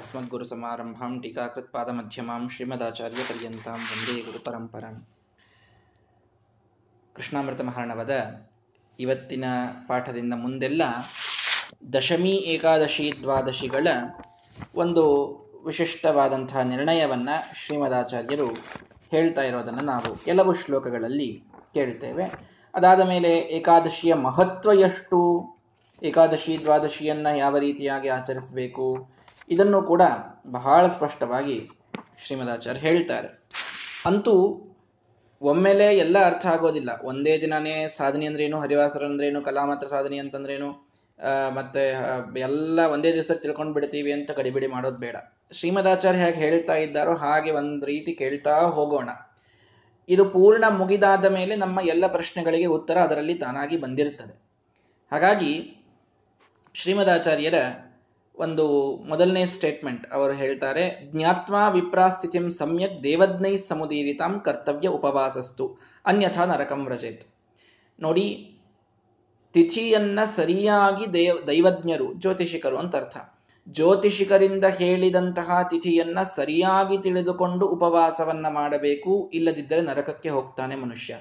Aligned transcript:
अस्मद्गुरुसमारम्भां 0.00 1.12
टीकाकृत्पादमध्यमां 1.20 2.40
ಶ್ರೀಮದಾಚಾರ್ಯಪರ್ಯಂತಾಂ 2.48 3.80
ವಂದೇ 3.82 4.14
ಗುರುಪರಂಪರಾಂ 4.20 4.96
ಕೃಷ್ಣಾಮೃತ 7.16 7.60
ಮಹಾರಣವದ 7.60 8.14
ಇವತ್ತಿನ 8.98 9.44
ಪಾಠದಿಂದ 9.88 10.34
ಮುಂದೆಲ್ಲ 10.34 10.82
ದಶಮಿ 11.94 12.34
ಏಕಾದಶಿ 12.46 13.06
ದ್ವಾದಶಿಗಳ 13.22 13.86
ಒಂದು 14.74 15.04
ವಿಶಿಷ್ಟವಾದಂತಹ 15.64 16.64
ನಿರ್ಣಯವನ್ನ 16.64 17.30
ಶ್ರೀಮದಾಚಾರ್ಯರು 17.54 18.48
ಹೇಳ್ತಾ 19.12 19.42
ಇರೋದನ್ನು 19.42 19.84
ನಾವು 19.84 20.12
ಕೆಲವು 20.24 20.54
ಶ್ಲೋಕಗಳಲ್ಲಿ 20.54 21.30
ಕೇಳ್ತೇವೆ 21.74 22.26
ಅದಾದ 22.74 23.02
ಮೇಲೆ 23.06 23.32
ಏಕಾದಶಿಯ 23.58 24.14
ಮಹತ್ವ 24.20 24.72
ಎಷ್ಟು 24.82 25.18
ಏಕಾದಶಿ 26.02 26.54
ದ್ವಾದಶಿಯನ್ನ 26.64 27.28
ಯಾವ 27.36 27.56
ರೀತಿಯಾಗಿ 27.58 28.08
ಆಚರಿಸಬೇಕು 28.08 28.86
ಇದನ್ನು 29.51 29.79
ಕೂಡ 29.83 30.03
ಬಹಳ 30.47 30.83
ಸ್ಪಷ್ಟವಾಗಿ 30.87 31.57
ಶ್ರೀಮದಾಚಾರ್ಯ 32.25 32.79
ಹೇಳ್ತಾರೆ. 32.79 33.29
ಅಂತೂ 34.05 34.35
ಒಮ್ಮೆಲೆ 35.41 35.87
ಎಲ್ಲ 35.97 36.17
ಅರ್ಥ 36.25 36.45
ಆಗೋದಿಲ್ಲ. 36.45 36.91
ಒಂದೇ 37.03 37.33
ದಿನನೇ 37.41 37.87
ಸಾಧನೆ 37.97 38.25
ಅಂದ್ರೇನು, 38.25 38.57
ಹರಿವಾಸರ 38.59 39.03
ಅಂದ್ರೇನು 39.05 39.39
ಕಲಾಮಾತ್ರ 39.41 39.87
ಸಾಧನೆ 39.87 40.17
ಅಂತಂದ್ರೇನು 40.17 40.69
ಮತ್ತೆ 41.53 41.83
ಎಲ್ಲ 42.39 42.79
ಒಂದೇ 42.93 43.09
ದಿವಸ 43.13 43.31
ತಿಳ್ಕೊಂಡು 43.31 43.73
ಬಿಡ್ತೀವಿ 43.73 44.11
ಅಂತ 44.11 44.31
ಗಡಿಬಿಡಿ 44.31 44.67
ಮಾಡೋದು 44.67 44.97
ಬೇಡ. 44.97 45.17
ಶ್ರೀಮದಾಚಾರ್ಯ 45.51 46.19
ಹೇಗೆ 46.19 46.39
ಹೇಳ್ತಾ 46.45 46.75
ಇದ್ದಾರೋ 46.75 47.13
ಹಾಗೆ 47.15 47.51
ಒಂದು 47.51 47.85
ರೀತಿ 47.85 48.13
ಕೇಳ್ತಾ 48.13 48.55
ಹೋಗೋಣ. 48.77 49.09
ಇದು 50.09 50.23
ಪೂರ್ಣ 50.25 50.65
ಮುಗಿದಾದ 50.77 51.25
ಮೇಲೆ 51.25 51.55
ನಮ್ಮ 51.55 51.79
ಎಲ್ಲ 51.83 52.05
ಪ್ರಶ್ನೆಗಳಿಗೆ 52.07 52.67
ಉತ್ತರ 52.77 52.97
ಅದರಲ್ಲಿ 52.97 53.33
ತಾನಾಗಿ 53.33 53.77
ಬಂದಿರುತ್ತದೆ. 53.77 54.35
ಹಾಗಾಗಿ 55.11 55.53
ಶ್ರೀಮದಾಚಾರ್ಯರ 56.73 57.55
ಒಂದು 58.41 58.95
ಮೊದಲನೇ 58.97 59.45
ಸ್ಟೇಟ್ಮೆಂಟ್ 59.45 60.13
ಅವರು 60.13 60.33
ಹೇಳ್ತಾರೆ, 60.33 61.11
ಜ್ಞಾತ್ವಾ 61.11 61.69
ವಿಪ್ರಾಸ್ಥಿತಿಂ 61.69 62.49
ಸಮ್ಯಕ್ 62.49 63.03
ದೇವಜ್ಞೈ 63.03 63.57
ಸಮುದೀರಿತಾಂ 63.57 64.39
ಕರ್ತವ್ಯ 64.39 64.87
ಉಪವಾಸಸ್ತು, 64.87 65.79
ಅನ್ಯಥಾ 66.05 66.45
ನರಕಂ 66.45 66.85
ವ್ರಜೇತ್. 66.85 67.25
ನೋಡಿ, 67.99 68.57
ತಿಥಿಯನ್ನ 69.53 70.19
ಸರಿಯಾಗಿ 70.23 71.13
ದೇವ, 71.13 71.39
ದೈವಜ್ಞರು, 71.47 72.13
ಜ್ಯೋತಿಷಿಕರು 72.13 72.77
ಅಂತ 72.77 72.95
ಅರ್ಥ. 72.95 73.17
ಜ್ಯೋತಿಷಿಕರಿಂದ 73.69 74.65
ಹೇಳಿದಂತಹ 74.65 75.61
ತಿಥಿಯನ್ನ 75.69 76.23
ಸರಿಯಾಗಿ 76.23 76.97
ತಿಳಿದುಕೊಂಡು 76.97 77.67
ಉಪವಾಸವನ್ನ 77.67 78.47
ಮಾಡಬೇಕು, 78.49 79.31
ಇಲ್ಲದಿದ್ದರೆ 79.33 79.81
ನರಕಕ್ಕೆ 79.81 80.29
ಹೋಗ್ತಾನೆ 80.29 80.75
ಮನುಷ್ಯ. 80.75 81.17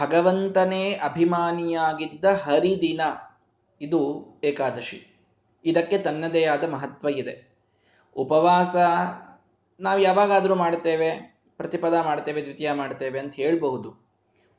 ಭಗವಂತನೇ 0.00 0.92
ಅಭಿಮಾನಿಯಾಗಿದ್ದ 0.92 2.24
ಹರಿದಿನ, 2.24 3.00
ಇದು 3.80 4.00
ಏಕಾದಶಿ. 4.44 5.17
ಇದಕ್ಕೆ 5.70 5.96
ತನ್ನದೇ 6.06 6.42
ಆದ 6.54 6.64
ಮಹತ್ವ 6.74 7.08
ಇದೆ. 7.22 7.34
ಉಪವಾಸ 8.16 8.76
ನಾವು 9.80 10.00
ಯಾವಾಗಾದರೂ 10.08 10.54
ಮಾಡ್ತೇವೆ 10.64 11.10
ಪ್ರತಿಪದ 11.60 11.96
ಮಾಡ್ತೇವೆ 12.08 12.40
ದ್ವಿತೀಯ 12.46 12.70
ಮಾಡ್ತೇವೆ 12.80 13.18
ಅಂತ 13.22 13.34
ಹೇಳ್ಬಹುದು. 13.42 13.88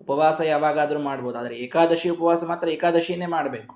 ಉಪವಾಸ 0.02 0.40
ಯಾವಾಗಾದರೂ 0.54 1.00
ಮಾಡ್ಬೋದು, 1.08 1.36
ಆದರೆ 1.42 1.56
ಏಕಾದಶಿ 1.66 2.08
ಉಪವಾಸ 2.16 2.44
ಮಾತ್ರ 2.52 2.68
ಏಕಾದಶಿನೇ 2.76 3.28
ಮಾಡಬೇಕು. 3.36 3.76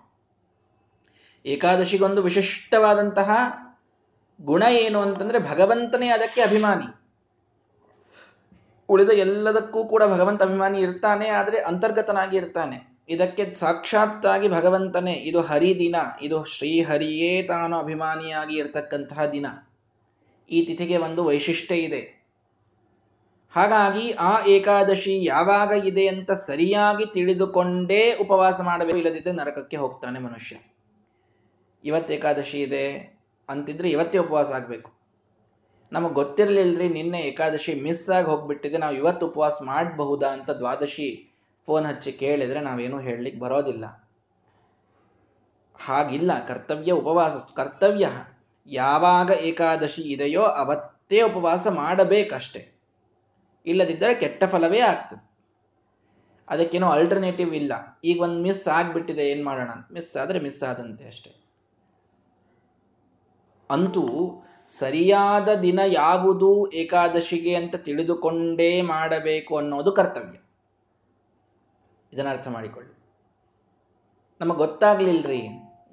ಏಕಾದಶಿಗೊಂದು 1.45 2.21
ವಿಶಿಷ್ಟವಾದಂತಹ 2.27 3.29
ಗುಣ 4.39 4.63
ಏನು 4.83 4.99
ಅಂತಂದ್ರೆ 5.05 5.39
ಭಗವಂತನೇ 5.49 6.07
ಅದಕ್ಕೆ 6.17 6.41
ಅಭಿಮಾನಿ. 6.41 6.87
ಉಳಿದ 8.89 9.11
ಎಲ್ಲದಕ್ಕೂ 9.25 9.81
ಕೂಡ 9.91 10.03
ಭಗವಂತ 10.13 10.41
ಅಭಿಮಾನಿ 10.47 10.79
ಇರ್ತಾನೆ, 10.87 11.27
ಆದರೆ 11.39 11.57
ಅಂತರ್ಗತನಾಗಿ 11.69 12.35
ಇರ್ತಾನೆ. 12.41 12.77
ಇದಕ್ಕೆ 13.09 13.43
ಸಾಕ್ಷಾತ್ತಾಗಿ 13.61 14.47
ಭಗವಂತನೇ, 14.47 15.13
ಇದು 15.29 15.39
ಹರಿದಿನ 15.49 15.97
ಇದು 16.25 16.37
ಶ್ರೀಹರಿಯೇ 16.53 17.31
ತಾನು 17.51 17.75
ಅಭಿಮಾನಿಯಾಗಿ 17.79 18.55
ಇರತಕ್ಕಂತಹ 18.61 19.25
ದಿನ. 19.35 19.47
ಈ 20.49 20.59
ತಿಥಿಗೆ 20.67 20.97
ಒಂದು 21.07 21.21
ವೈಶಿಷ್ಟ್ಯ 21.29 21.77
ಇದೆ. 21.87 22.01
ಹಾಗಾಗಿ 23.53 24.05
ಆ 24.29 24.33
ಏಕಾದಶಿ 24.53 25.15
ಯಾವಾಗ 25.25 25.71
ಇದೆ 25.89 26.05
ಅಂತ 26.13 26.31
ಸರಿಯಾಗಿ 26.45 27.05
ತಿಳಿದುಕೊಂಡೇ 27.15 28.03
ಉಪವಾಸ 28.23 28.57
ಮಾಡಬೇಕು 28.69 28.99
ಇಲ್ಲದಿದ್ದರೆ 29.01 29.35
ನರಕಕ್ಕೆ 29.41 29.77
ಹೋಗ್ತಾನೆ 29.83 30.19
ಮನುಷ್ಯ. 30.19 30.55
ಇವತ್ತು 31.83 32.11
ಏಕಾದಶಿ 32.17 32.57
ಇದೆ, 32.67 32.85
ಅಂತಿದ್ರೆ 33.49 33.87
ಇವತ್ತೇ 33.95 34.17
ಉಪವಾಸ 34.25 34.49
ಆಗಬೇಕು. 34.59 34.89
ನಮಗೆ 35.91 36.13
ಗೊತ್ತಿರಲಿಲ್ಲರಿ 36.13 36.87
ನಿನ್ನೆ 36.89 37.19
ಏಕಾದಶಿ 37.31 37.73
ಮಿಸ್ 37.85 38.07
ಆಗಿ 38.17 38.27
ಹೋಗ್ಬಿಟ್ಟಿದೆ, 38.31 38.77
ನಾವು 38.77 38.95
ಇವತ್ತು 39.01 39.23
ಉಪವಾಸ 39.31 39.57
ಮಾಡಬಹುದಾ 39.71 40.29
ಅಂತ 40.37 40.49
ದ್ವಾದಶಿ 40.61 41.09
ಫೋನ್ 41.65 41.85
ಹಚ್ಚಿ 41.85 42.11
ಕೇಳಿದ್ರೆ 42.11 42.61
ನಾವೇನು 42.61 42.99
ಹೇಳಲಿಕ್ಕೆ 42.99 43.41
ಬರೋದಿಲ್ಲ. 43.41 43.85
ಹಾಗಿಲ್ಲ, 45.81 46.45
ಕರ್ತವ್ಯ 46.45 46.91
ಉಪವಾಸ, 46.91 47.53
ಕರ್ತವ್ಯ 47.55 48.09
ಯಾವಾಗ 48.67 49.29
ಏಕಾದಶಿ 49.29 50.01
ಇದೆಯೋ 50.01 50.41
ಅವತ್ತೇ 50.41 51.21
ಉಪವಾಸ 51.21 51.67
ಮಾಡಬೇಕಷ್ಟೆ. 51.67 52.73
ಇಲ್ಲದಿದ್ದರೆ 53.65 54.15
ಕೆಟ್ಟ 54.15 54.43
ಫಲವೇ 54.43 54.79
ಆಗ್ತದೆ. 54.79 55.33
ಅದಕ್ಕೇನೋ 56.49 56.87
ಆಲ್ಟರ್ನೇಟಿವ್ 56.87 57.55
ಇಲ್ಲ. 57.55 57.73
ಈಗ 58.03 58.21
ಒಂದು 58.21 58.41
ಮಿಸ್ 58.41 58.67
ಆಗ್ಬಿಟ್ಟಿದೆ, 58.67 59.29
ಏನು 59.29 59.45
ಮಾಡೋಣ? 59.45 59.69
ಮಿಸ್ 59.93 60.17
ಆದರೆ 60.17 60.39
ಮಿಸ್ 60.39 60.63
ಆದಂತೆ 60.63 61.05
ಅಷ್ಟೆ. 61.05 61.43
ಅಂತೂ 63.69 64.05
ಸರಿಯಾದ 64.69 65.49
ದಿನ 65.53 65.79
ಯಾವುದು 65.87 66.71
ಏಕಾದಶಿಗೆ 66.71 67.55
ಅಂತ 67.55 67.75
ತಿಳಿದುಕೊಂಡೇ 67.75 68.81
ಮಾಡಬೇಕು 68.81 69.57
ಅನ್ನೋದು 69.57 69.91
ಕರ್ತವ್ಯ. 69.91 70.42
ಇದನ್ನ 72.13 72.29
ಅರ್ಥ 72.29 72.47
ಮಾಡಿಕೊಳ್ಳಿ. 72.47 72.93
ನಮಗೆ 74.41 74.57
ಗೊತ್ತಾಗ್ಲಿಲ್ರಿ. 74.57 75.41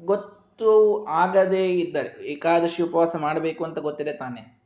ಗೊತ್ತು 0.05 1.05
ಆಗದೇ 1.05 1.69
ಇದ್ದರೆ, 1.69 2.25
ಏಕಾದಶಿ 2.25 2.83
ಉಪವಾಸ 2.83 3.17
ಮಾಡಬೇಕು 3.17 3.65
ಅಂತ 3.65 3.79
ಗೊತ್ತಿದೆ 3.79 4.13
ತಾನೇ. 4.13 4.63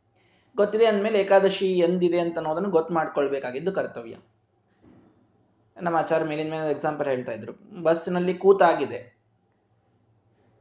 ಗೊತ್ತಿದೆ 0.57 0.87
ಅಂದಮೇಲೆ 0.87 1.21
ಏಕಾದಶಿ 1.21 1.79
ಎಂದಿದೆ 1.79 2.21
ಅಂತ 2.21 2.39
ಅನ್ನೋದನ್ನು 2.39 2.71
ಗೊತ್ತು 2.71 2.95
ಮಾಡ್ಕೊಳ್ಬೇಕಾಗಿದ್ದು 2.95 3.73
ಕರ್ತವ್ಯ. 3.73 4.17
ನಮ್ಮ 5.83 5.97
ಆಚಾರ 5.97 6.25
ಮೇಲಿನ 6.25 6.51
ಮೇಲೆ 6.51 6.71
ಎಕ್ಸಾಂಪಲ್ 6.71 7.09
ಹೇಳ್ತಾ 7.09 7.33
ಇದ್ರು. 7.33 7.83
ಬಸ್ನಲ್ಲಿ 7.83 8.35
ಕೂತಾಗಿದೆ. 8.35 9.15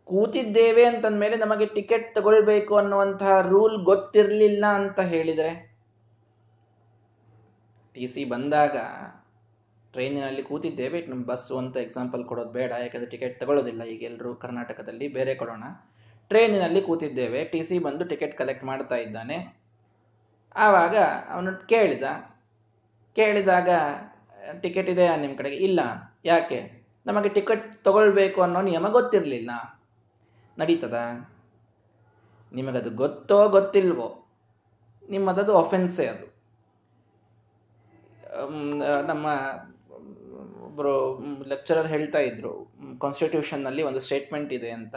ಕೂತಿದ್ದೇವೆ 0.05 0.85
ಅಂತಂದ್ಮೇಲೆ 0.85 1.37
ನಮಗೆ 1.37 1.65
ಟಿಕೆಟ್ 1.65 2.15
ತಗೊಳ್ಬೇಕು 2.15 2.77
ಅನ್ನುವಂತಹ 2.77 3.41
ರೂಲ್ 3.41 3.83
ಗೊತ್ತಿರಲಿಲ್ಲ 3.83 4.65
ಅಂತ 4.65 4.99
ಹೇಳಿದರೆ, 4.99 5.73
ಟಿ 7.93 8.07
ಸಿ 8.07 8.25
ಬಂದಾಗ 8.25 8.77
ಟ್ರೈನಿನಲ್ಲಿ 9.93 10.43
ಕೂತಿದ್ದೇವೆ. 10.43 10.99
ನಮ್ಮ 11.07 11.23
ಬಸ್ಸು 11.25 11.57
ಅಂತ 11.57 11.77
ಎಕ್ಸಾಂಪಲ್ 11.77 12.23
ಕೊಡೋದು 12.25 12.51
ಬೇಡ, 12.51 12.71
ಯಾಕಂದ್ರೆ 12.79 13.09
ಟಿಕೆಟ್ 13.09 13.39
ತಗೊಳ್ಳೋದಿಲ್ಲ 13.39 13.83
ಈಗ 13.83 14.01
ಎಲ್ಲರೂ 14.03 14.35
ಕರ್ನಾಟಕದಲ್ಲಿ, 14.35 15.07
ಬೇರೆ 15.07 15.35
ಕೊಡೋಣ. 15.35 15.63
ಟ್ರೈನಿನಲ್ಲಿ 16.31 16.81
ಕೂತಿದ್ದೇವೆ. 16.81 17.39
ಟಿ 17.45 17.59
ಸಿ 17.63 17.75
ಬಂದು 17.79 18.05
ಟಿಕೆಟ್ 18.05 18.37
ಕಲೆಕ್ಟ್ 18.37 18.65
ಮಾಡ್ತಾ 18.65 18.95
ಇದ್ದಾನೆ. 18.95 19.37
ಆವಾಗ 20.55 20.95
ಅವನು 21.29 21.51
ಕೇಳಿದ, 21.67 22.05
ಕೇಳಿದಾಗ 23.15 23.69
ಟಿಕೆಟ್ 24.61 24.89
ಇದೆಯಾ 24.89 25.13
ನಿಮ್ಮ 25.15 25.35
ಕಡೆಗೆ? 25.37 25.59
ಇಲ್ಲ. 25.67 25.79
ಯಾಕೆ? 26.25 26.59
ನಮಗೆ 27.05 27.29
ಟಿಕೆಟ್ 27.29 27.65
ತಗೊಳ್ಬೇಕು 27.83 28.39
ಅನ್ನೋ 28.41 28.61
ನಿಯಮ 28.61 28.87
ಗೊತ್ತಿರಲಿಲ್ಲ. 28.87 29.51
ನಡೀತದ? 30.57 30.97
ನಿಮಗದು 32.51 32.89
ಗೊತ್ತೋ 32.89 33.37
ಗೊತ್ತಿಲ್ವೋ? 33.49 34.09
ನಿಮ್ಮದದು 35.09 35.53
ಒಫೆನ್ಸೇ 35.53 36.05
ಅದು. 36.07 36.27
ನಮ್ಮ 39.07 39.27
ಒಬ್ಬರು 40.73 40.93
ಲೆಕ್ಚರರ್ 41.51 41.87
ಹೇಳ್ತಾ 41.91 42.19
ಇದ್ರು 42.27 42.51
ಕಾನ್ಸ್ಟಿಟ್ಯೂಷನ್ನಲ್ಲಿ 43.01 43.83
ಒಂದು 43.87 43.99
ಸ್ಟೇಟ್ಮೆಂಟ್ 44.05 44.51
ಇದೆ 44.57 44.69
ಅಂತ. 44.77 44.95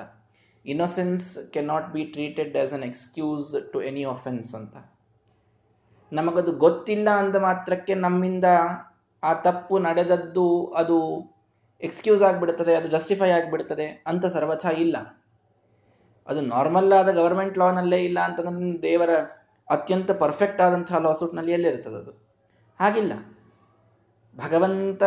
Innocence 0.64 1.26
can 1.54 1.68
not 1.72 1.88
be 1.96 2.02
treated 2.14 2.54
as 2.62 2.72
an 2.76 2.84
excuse 2.88 3.50
to 3.72 3.78
any 3.88 4.04
offence 4.12 4.52
ಅಂತ. 4.60 4.76
ನಮಗದು 6.12 6.54
ಗೊತ್ತಿಲ್ಲ 6.64 7.08
ಅಂದ 7.22 7.36
ಮಾತ್ರಕ್ಕೆ 7.46 7.94
ನಮ್ಮಿಂದ 8.06 8.46
ಆ 9.22 9.32
ತಪ್ಪು 9.46 9.74
ನಡೆದದ್ದು 9.88 10.46
ಅದು 10.82 10.98
ಎಕ್ಸ್ಕ್ಯೂಸ್ 11.80 12.24
ಆಗಿಬಿಡ್ತದೆ, 12.30 12.72
ಅದು 12.80 12.88
ಜಸ್ಟಿಫೈ 12.96 13.30
ಆಗಿಬಿಡ್ತದೆ 13.38 13.88
ಅಂತ 14.12 14.24
ಸರ್ವಥ 14.36 14.66
ಇಲ್ಲ. 14.86 14.96
ಅದು 16.26 16.40
ನಾರ್ಮಲ್ 16.54 16.92
ಆದ 17.00 17.10
ಗವರ್ಮೆಂಟ್ 17.20 17.62
ಲಾನಲ್ಲೇ 17.64 18.00
ಇಲ್ಲ 18.08 18.18
ಅಂತಂದ್ರೆ 18.28 18.74
ದೇವರ 18.88 19.10
ಅತ್ಯಂತ 19.68 20.10
ಪರ್ಫೆಕ್ಟ್ 20.24 20.62
ಆದಂತಹ 20.66 20.98
ಲಾಸೂಟ್ನಲ್ಲಿ 21.08 21.54
ಎಲ್ಲಿರ್ತದೆ 21.58 21.98
ಅದು 22.04 22.14
ಹಾಗಿಲ್ಲ. 22.80 23.12
ಭಗವಂತ 24.36 25.02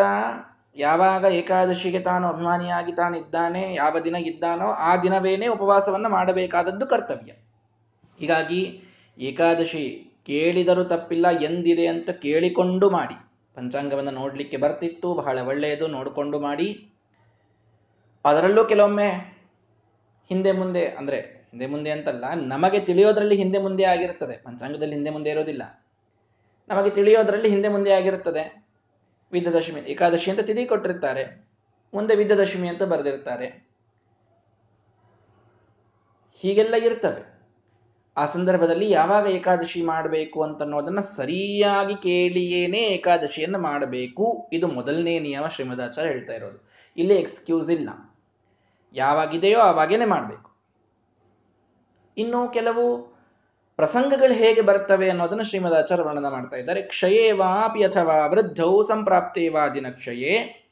ಯಾವಾಗ 0.76 1.24
ಏಕಾದಶಿಗೆ 1.24 2.00
ತಾನು 2.00 2.28
ಅಭಿಮಾನಿಯಾಗಿ 2.28 2.92
ತಾನಿದ್ದಾನೆ, 2.92 3.74
ಯಾವ 3.74 4.00
ದಿನ 4.00 4.16
ಇದ್ದಾನೋ 4.16 4.66
ಆ 4.66 4.92
ದಿನವೇನೆ 4.96 5.48
ಉಪವಾಸವನ್ನು 5.48 6.10
ಮಾಡಬೇಕಾದದ್ದು 6.10 6.86
ಕರ್ತವ್ಯ. 6.88 7.32
ಹೀಗಾಗಿ 8.20 8.62
ಏಕಾದಶಿ 9.18 9.84
ಕೇಳಿದರೂ 10.26 10.84
ತಪ್ಪಿಲ್ಲ, 10.84 11.28
ಎಂದಿದೆ 11.42 11.88
ಅಂತ 11.88 12.10
ಕೇಳಿಕೊಂಡು 12.10 12.90
ಮಾಡಿ. 12.90 13.18
ಪಂಚಾಂಗವನ್ನು 13.56 14.12
ನೋಡಲಿಕ್ಕೆ 14.12 14.58
ಬರ್ತಿತ್ತು, 14.58 15.14
ಬಹಳ 15.14 15.40
ಒಳ್ಳೆಯದು, 15.48 15.88
ನೋಡಿಕೊಂಡು 15.88 16.40
ಮಾಡಿ. 16.40 16.70
ಅದರಲ್ಲೂ 18.26 18.66
ಕೆಲವೊಮ್ಮೆ 18.66 19.10
ಹಿಂದೆ 20.32 20.52
ಮುಂದೆ, 20.52 20.86
ಅಂದರೆ 20.86 21.20
ಹಿಂದೆ 21.52 21.68
ಮುಂದೆ 21.68 21.92
ಅಂತಲ್ಲ, 21.92 22.26
ನಮಗೆ 22.34 22.80
ತಿಳಿಯೋದರಲ್ಲಿ 22.80 23.36
ಹಿಂದೆ 23.36 23.60
ಮುಂದೆ 23.60 23.84
ಆಗಿರುತ್ತದೆ 23.84 24.34
ಪಂಚಾಂಗದಲ್ಲಿ 24.34 24.96
ಹಿಂದೆ 24.96 25.10
ಮುಂದೆ 25.10 25.30
ಇರೋದಿಲ್ಲ. 25.30 25.64
ನಮಗೆ 26.70 26.90
ತಿಳಿಯೋದರಲ್ಲಿ 26.90 27.50
ಹಿಂದೆ 27.50 27.70
ಮುಂದೆ 27.70 27.92
ಆಗಿರುತ್ತದೆ 27.92 28.69
ವಿದ್ಯದಶಮಿ, 29.32 29.80
ಏಕಾದಶಿ 29.82 30.32
ಅಂತ 30.32 30.40
ತಿಥಿ 30.40 30.66
ಕೊಟ್ಟಿರ್ತಾರೆ. 30.66 31.50
ಮುಂದೆ 31.94 32.16
ವಿದ್ಯದಶಮಿ 32.16 32.68
ಅಂತ 32.68 32.84
ಬರೆದಿರ್ತಾರೆ. 32.84 33.70
ಹೀಗೆಲ್ಲ 36.36 36.76
ಇರ್ತವೆ. 36.76 37.40
ಆ 38.18 38.26
ಸಂದರ್ಭದಲ್ಲಿ 38.26 38.90
ಯಾವಾಗ 38.90 39.28
ಏಕಾದಶಿ 39.28 39.82
ಮಾಡಬೇಕು 39.82 40.44
ಅಂತನ್ನೋದನ್ನ 40.44 41.00
ಸರಿಯಾಗಿ 41.00 41.96
ಕೇಳಿಯೇನೆ 41.96 42.78
ಏಕಾದಶಿಯನ್ನು 42.78 43.60
ಮಾಡಬೇಕು. 43.60 44.50
ಇದು 44.54 44.68
ಮೊದಲನೇ 44.68 45.20
ನಿಯಮ 45.20 45.48
ಶ್ರೀಮದಾಚಾರ್ಯ 45.48 46.10
ಹೇಳ್ತಾ 46.10 46.34
ಇರೋದು. 46.34 46.70
ಇಲ್ಲಿ 46.98 47.16
ಎಕ್ಸ್ಕ್ಯೂಸ್ 47.16 47.70
ಇಲ್ಲ. 47.70 47.90
ಯಾವಾಗಿದೆಯೋ 48.94 49.60
ಆವಾಗೇನೆ 49.60 50.06
ಮಾಡಬೇಕು. 50.06 50.52
ಇನ್ನು 52.18 52.50
ಕೆಲವು 52.50 53.19
ಪ್ರಸಂಗಗಳು 53.80 54.34
ಹೇಗೆ 54.34 54.62
ಬರ್ತವೆ 54.62 55.10
ಅನ್ನೋದನ್ನು 55.10 55.44
ಶ್ರೀಮದಾಚಾರ್ಯ 55.44 56.04
ವರ್ಣನ 56.04 56.28
ಮಾಡ್ತಾ 56.28 56.58
ಇದ್ದಾರೆ. 56.58 56.82
ಕ್ಷಯೇವಾಪಿ 56.82 57.84
ಅಥವಾ 57.84 58.26
ವೃದ್ಧೌ 58.26 58.82
ಸಂಪ್ರಾಪ್ತೇವಾ 58.82 59.68
ದಿನ 59.68 59.90
ಕ್ಷಯೇ 59.90 60.66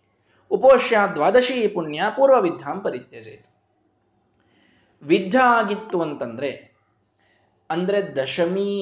ಉಪೋಷ್ಯ 0.52 0.98
ದ್ವಾದಶಿ 1.14 1.68
ಪುಣ್ಯ 1.68 2.04
ಪೂರ್ವ 2.10 2.42
ವಿದ್ಧಾಂ 2.42 2.82
ಪರಿತ್ಯಜೇತ್. 2.82 3.48
ವಿದ್ಧ 5.04 5.36
ಆಗಿತ್ತು 5.44 6.02
ಅಂತಂದ್ರೆ, 6.02 6.78
ಅಂದ್ರೆ 7.70 8.16
ದಶಮಿ 8.16 8.76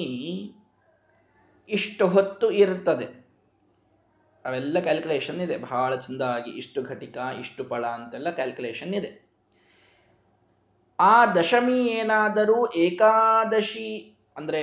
ಇಷ್ಟು 1.69 2.07
ಹೊತ್ತು 2.07 2.51
ಇರ್ತದೆ. 2.51 3.25
ಅವೆಲ್ಲ 4.45 4.79
ಕ್ಯಾಲ್ಕುಲೇಷನ್ 4.79 5.41
ಇದೆ. 5.41 5.57
ಬಹಳ 5.57 5.95
ಚಂದಾಗಿ 5.95 6.51
ಇಷ್ಟು 6.51 6.83
ಘಟಿಕ, 6.83 7.17
ಇಷ್ಟು 7.39 7.63
ಫಳ 7.63 7.85
ಅಂತೆಲ್ಲ 7.85 8.29
ಕ್ಯಾಲ್ಕುಲೇಷನ್ 8.29 8.95
ಇದೆ. 8.95 9.25
ಆ 10.99 11.25
ದಶಮಿ 11.25 11.85
ಏನಾದರೂ 11.85 12.71
ಏಕಾದಶಿ 12.71 14.14
ಅಂದ್ರೆ 14.37 14.61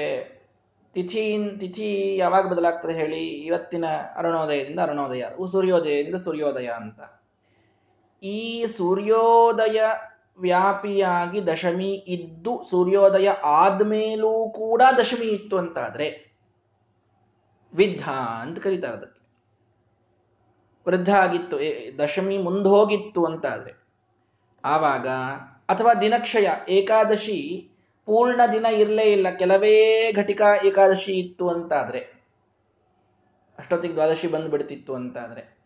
ತಿಥಿ 0.95 1.39
ತಿಥಿ 1.61 2.17
ಯಾವಾಗ 2.17 2.53
ಬದಲಾಗ್ತದೆ 2.53 2.93
ಹೇಳಿ? 2.93 3.21
ಇವತ್ತಿನ 3.21 3.85
ಅರುಣೋದಯದಿಂದ 4.17 4.81
ಅರುಣೋದಯ 4.81 5.25
ಸೂರ್ಯೋದಯದಿಂದ 5.51 6.15
ಸೂರ್ಯೋದಯ 6.15 6.67
ಅಂತ. 6.67 7.01
ಈ 8.23 8.67
ಸೂರ್ಯೋದಯ 8.67 9.81
ವ್ಯಾಪಿಯಾಗಿ 10.39 11.47
ದಶಮಿ 11.47 11.91
ಇದ್ದು 11.95 12.63
ಸೂರ್ಯೋದಯ 12.71 13.29
ಆದ್ಮೇಲೂ 13.45 14.51
ಕೂಡ 14.51 14.83
ದಶಮಿ 14.99 15.27
ಇತ್ತು 15.27 15.59
ಅಂತಾದ್ರೆ 15.59 16.33
ವಿದ್ಧ 17.75 18.03
ಅಂತ 18.41 18.59
ಕರೀತಾರೆ 18.59 18.97
ಅದಕ್ಕೆ. 18.97 19.23
ವೃದ್ಧ 20.89 21.11
ಆಗಿತ್ತು 21.15 21.59
ದಶಮಿ 21.99 22.39
ಮುಂದೋಗಿತ್ತು 22.39 23.25
ಅಂತಾದ್ರೆ. 23.25 23.73
ಆವಾಗ 24.65 25.09
ಅಥವಾ 25.69 25.95
ದಿನಕ್ಷಯ 25.95 26.49
ಏಕಾದಶಿ 26.69 27.69
ಪೂರ್ಣ 28.07 28.41
ದಿನ 28.53 28.65
ಇರಲೇ 28.65 29.03
ಇಲ್ಲ, 29.03 29.31
ಕೆಲವೇ 29.31 30.13
ಘಟಿಕ 30.13 30.43
ಏಕಾದಶಿ 30.65 31.13
ಇತ್ತು 31.13 31.49
ಅಂತಾದ್ರೆ. 31.49 32.23
ಅಷ್ಟೊತ್ತಿಗೆ 33.59 33.95
ದ್ವಾದಶಿ 33.95 34.27
ಬಂದ್ಬಿಡ್ತಿತ್ತು 34.27 34.95
ಅಂತಾದ್ರೆ. 34.95 35.59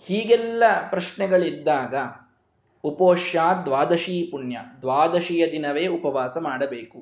ಹೀಗೆಲ್ಲ 0.00 0.62
ಪ್ರಶ್ನೆಗಳಿದ್ದಾಗ 0.90 1.94
ಉಪೋಷ್ಯ 2.84 3.40
ದ್ವಾದಶಿ 3.64 4.28
ಪುಣ್ಯ, 4.30 4.58
ದ್ವಾದಶಿಯ 4.80 5.46
ದಿನವೇ 5.46 5.86
ಉಪವಾಸ 5.86 6.38
ಮಾಡಬೇಕು. 6.38 6.98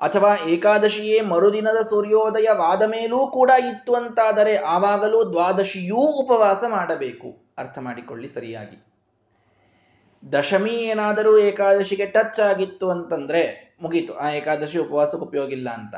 ಅಥವಾ 0.00 0.46
ಏಕಾದಶಿಯೇ 0.48 1.20
ಮರುದಿನದ 1.20 1.82
ಸೂರ್ಯೋದಯವಾದ 1.82 2.82
ಮೇಲೂ 2.82 3.26
ಕೂಡ 3.26 3.50
ಇತ್ತು 3.50 3.94
ಅಂತಾದರೆ 3.94 4.56
ಆವಾಗಲೂ 4.56 5.32
ದ್ವಾದಶಿಯೂ 5.32 5.96
ಉಪವಾಸ 5.96 6.64
ಮಾಡಬೇಕು. 6.68 7.54
ಅರ್ಥ 7.58 7.78
ಮಾಡಿಕೊಳ್ಳಿ 7.78 8.28
ಸರಿಯಾಗಿ. 8.28 8.95
ದಶಮಿ 10.32 10.70
ಏನಾದರೂ 10.70 11.38
ಏಕಾದಶಿಗೆ 11.38 12.06
ಟಚ್ 12.06 12.40
ಆಗಿತ್ತು 12.40 12.90
ಅಂತಂದ್ರೆ 12.90 13.74
ಮುಗೀತು. 13.82 14.14
ಆ 14.14 14.30
ಏಕಾದಶಿ 14.30 14.78
ಉಪವಾಸಕ್ಕೆ 14.78 15.26
ಉಪಯೋಗ 15.26 15.52
ಇಲ್ಲ 15.52 15.70
ಅಂತ. 15.70 15.94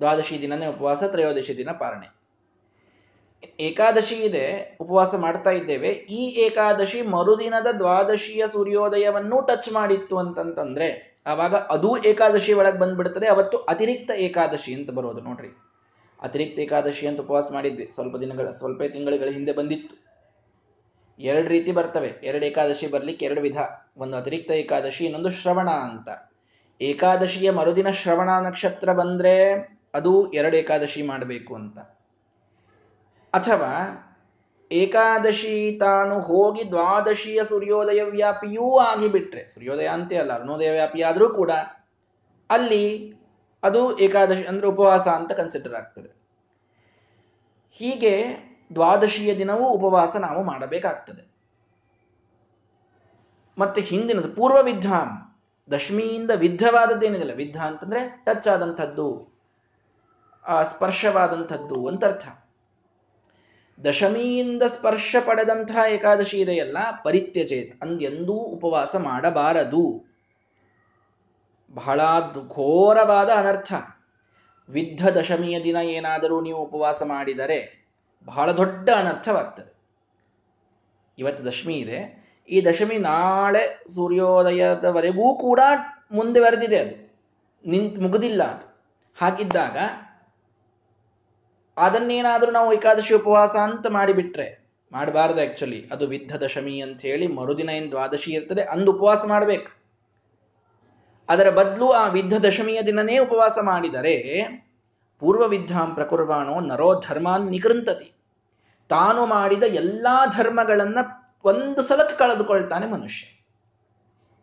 ದ್ವಾದಶಿ 0.00 0.42
ದಿನನೇ 0.42 0.66
ಉಪವಾಸ, 0.66 1.02
ತ್ರಯೋದಶಿ 1.04 1.56
ದಿನ 1.56 1.70
ಪಾರಣೆ. 1.70 2.22
ಏಕಾದಶಿ 3.60 4.14
ಇದೆ, 4.14 4.76
ಉಪವಾಸ 4.80 5.14
ಮಾಡ್ತಾ 5.14 5.50
ಇದ್ದೇವೆ. 5.50 5.88
ಈ 5.88 6.28
ಏಕಾದಶಿ 6.28 7.02
ಮರುದಿನದ 7.02 7.66
ದ್ವಾದಶಿಯ 7.72 8.44
ಸೂರ್ಯೋದಯವನ್ನು 8.52 9.40
ಟಚ್ 9.40 9.72
ಮಾಡಿತ್ತು 9.72 10.18
ಅಂತಂತಂದ್ರೆ 10.18 11.20
ಆವಾಗ 11.26 11.54
ಅದೂ 11.54 11.96
ಏಕಾದಶಿ 11.96 12.52
ಒಳಗೆ 12.52 12.78
ಬಂದ್ಬಿಡ್ತದೆ. 12.78 13.28
ಅವತ್ತು 13.28 13.58
ಅತಿರಿಕ್ತ 13.58 14.10
ಏಕಾದಶಿ 14.10 14.74
ಅಂತ 14.74 14.90
ಬರೋದು 14.90 15.20
ನೋಡ್ರಿ. 15.20 15.48
ಅತಿರಿಕ್ತ 16.22 16.58
ಏಕಾದಶಿ 16.58 17.06
ಅಂತ 17.06 17.20
ಉಪವಾಸ 17.20 17.50
ಮಾಡಿದ್ವಿ. 17.52 17.90
ಸ್ವಲ್ಪ 17.94 18.16
ದಿನಗಳ, 18.16 18.50
ಸ್ವಲ್ಪ 18.50 18.82
ತಿಂಗಳುಗಳ 18.82 19.28
ಹಿಂದೆ 19.30 19.52
ಬಂದಿತ್ತು. 19.52 20.01
ಎರಡು 21.18 21.48
ರೀತಿ 21.48 21.72
ಬರ್ತವೆ. 21.72 22.08
ಎರಡು 22.22 22.46
ಏಕಾದಶಿ 22.46 22.86
ಬರ್ಲಿಕ್ಕೆ 22.86 23.24
ಎರಡು 23.24 23.40
ವಿಧ. 23.40 23.56
ಒಂದು 23.96 24.16
ಅತಿರಿಕ್ತ 24.16 24.50
ಏಕಾದಶಿ, 24.50 25.04
ಇನ್ನೊಂದು 25.04 25.30
ಶ್ರವಣ 25.30 25.70
ಅಂತ. 25.70 26.08
ಏಕಾದಶಿಯ 26.80 27.50
ಮರುದಿನ 27.50 27.90
ಶ್ರವಣ 27.90 28.30
ನಕ್ಷತ್ರ 28.40 28.92
ಬಂದ್ರೆ 28.92 29.52
ಅದು 29.94 30.32
ಎರಡು 30.32 30.56
ಏಕಾದಶಿ 30.56 31.02
ಮಾಡಬೇಕು 31.02 31.54
ಅಂತ. 31.54 31.78
ಅಥವಾ 33.32 33.72
ಏಕಾದಶಿ 34.72 35.76
ತಾನು 35.78 36.20
ಹೋಗಿ 36.20 36.70
ದ್ವಾದಶಿಯ 36.70 37.44
ಸೂರ್ಯೋದಯ 37.44 38.02
ವ್ಯಾಪಿಯೂ 38.02 38.78
ಆಗಿಬಿಟ್ರೆ, 38.78 39.46
ಸೂರ್ಯೋದಯ 39.46 39.86
ಅಂತೇ 39.86 40.16
ಅಲ್ಲ, 40.16 40.32
ಅರುಣೋದಯ 40.32 40.70
ವ್ಯಾಪಿ 40.70 41.02
ಆದರೂ 41.02 41.28
ಕೂಡ 41.28 41.50
ಅಲ್ಲಿ 42.50 43.14
ಅದು 43.62 43.98
ಏಕಾದಶಿ 43.98 44.44
ಅಂದ್ರೆ 44.44 44.66
ಉಪವಾಸ 44.66 45.08
ಅಂತ 45.08 45.32
ಕನ್ಸಿಡರ್ 45.32 45.74
ಆಗ್ತದೆ. 45.74 46.22
ಹೀಗೆ 47.72 48.51
ದ್ವಾದಶಿಯ 48.74 49.34
ದಿನವೂ 49.34 49.64
ಉಪವಾಸ 49.68 50.16
ನಾವು 50.16 50.44
ಮಾಡಬೇಕಾಗ್ತದೆ. 50.44 51.22
ಮತ್ತೆ 53.58 53.80
ಹಿಂದಿನದು 53.80 54.28
ಪೂರ್ವ 54.28 54.58
ವಿದ್ಧ 54.62 54.92
ದಶಮಿಯಿಂದ 55.72 56.30
ವಿದ್ಧವಾದದ್ದೇನಿದೆಯಲ್ಲ 56.34 57.34
ವಿದ್ಧ 57.34 57.58
ಅಂತಂದ್ರೆ 57.60 58.22
ಟಚ್ 58.24 58.48
ಆದಂಥದ್ದು 58.48 59.08
ಸ್ಪರ್ಶವಾದಂಥದ್ದು 60.64 61.86
ಅಂತ 61.86 62.04
ಅರ್ಥ 62.04 62.26
ದಶಮಿಯಿಂದ 63.84 64.62
ಸ್ಪರ್ಶ 64.62 65.16
ಪಡೆದಂತಹ 65.24 65.92
ಏಕಾದಶಿ 65.92 66.38
ಇದೆಯಲ್ಲ, 66.40 66.78
ಪರಿತ್ಯಜೇತ್ 67.04 67.82
ಅಂದೆಂದೂ 67.82 68.32
ಉಪವಾಸ 68.32 68.96
ಮಾಡಬಾರದು. 68.96 69.84
ಬಹಳ 71.70 72.00
ಘೋರವಾದ 72.48 73.30
ಅನರ್ಥ. 73.36 73.72
ವಿದ್ಧ 74.68 75.08
ದಶಮಿಯ 75.08 75.64
ದಿನ 75.64 75.76
ಏನಾದರೂ 75.76 76.40
ನೀವು 76.40 76.58
ಉಪವಾಸ 76.58 77.02
ಮಾಡಿದರೆ 77.02 77.81
ಬಹಳ 78.24 78.52
ದೊಡ್ಡ 78.52 78.90
ಅನರ್ಥವಾಗ್ತದೆ. 78.90 79.70
ಇವತ್ತು 81.18 81.44
ದಶಮಿ 81.46 81.74
ಇದೆ. 81.74 81.98
ಈ 82.48 82.64
ದಶಮಿ 82.64 82.96
ನಾಳೆ 82.98 83.84
ಸೂರ್ಯೋದಯದವರೆಗೂ 83.94 85.34
ಕೂಡ 85.38 85.60
ಮುಂದುವರೆದಿದೆ 86.12 86.78
ಅದು. 86.78 86.96
ನಿಂತ್ 87.64 87.98
ಮುಗುದಿಲ್ಲ 87.98 88.42
ಅದು. 88.42 88.66
ಹಾಗಿದ್ದಾಗ 89.18 89.76
ಅದನ್ನೇನಾದರೂ 91.76 92.50
ನಾವು 92.52 92.72
ಏಕಾದಶಿ 92.74 93.14
ಉಪವಾಸ 93.14 93.56
ಅಂತ 93.56 93.86
ಮಾಡಿಬಿಟ್ರೆ, 93.86 94.48
ಮಾಡಬಾರ್ದು 94.92 95.40
ಆ್ಯಕ್ಚುಲಿ 95.40 95.88
ಅದು 95.92 96.06
ವಿದ್ಧ 96.06 96.32
ದಶಮಿ 96.36 96.80
ಅಂತ 96.80 97.00
ಹೇಳಿ 97.00 97.26
ಮರುದಿನ 97.26 97.70
ಏನು 97.70 97.90
ದ್ವಾದಶಿ 97.90 98.30
ಇರ್ತದೆ, 98.32 98.62
ಅಂದು 98.62 98.92
ಉಪವಾಸ 98.92 99.22
ಮಾಡಬೇಕು. 99.26 99.70
ಅದರ 101.28 101.50
ಬದಲು 101.50 101.90
ಆ 101.90 102.08
ವಿದ್ಧ 102.08 102.34
ದಶಮಿಯ 102.46 102.82
ದಿನನೇ 102.82 103.18
ಉಪವಾಸ 103.18 103.58
ಮಾಡಿದರೆ 103.62 104.16
ಪೂರ್ವ 105.22 105.48
ವಿದ್ಧಾಂ 105.48 105.94
ಪ್ರಕುರ್ವಾಣೋ 105.94 106.60
ನರೋ 106.60 107.00
ಧರ್ಮಾನ್ 107.00 107.50
ನಿಗೃಂತತಿ 107.50 108.12
ತಾನು 108.88 109.26
ಮಾಡಿದ 109.26 109.62
ಎಲ್ಲಾ 109.62 110.26
ಧರ್ಮಗಳನ್ನ 110.26 110.98
ಒಂದು 111.44 111.82
ಸಲಕ್ಕೆ 111.82 112.16
ಕಳೆದುಕೊಳ್ತಾನೆ 112.16 112.86
ಮನುಷ್ಯ. 112.86 113.44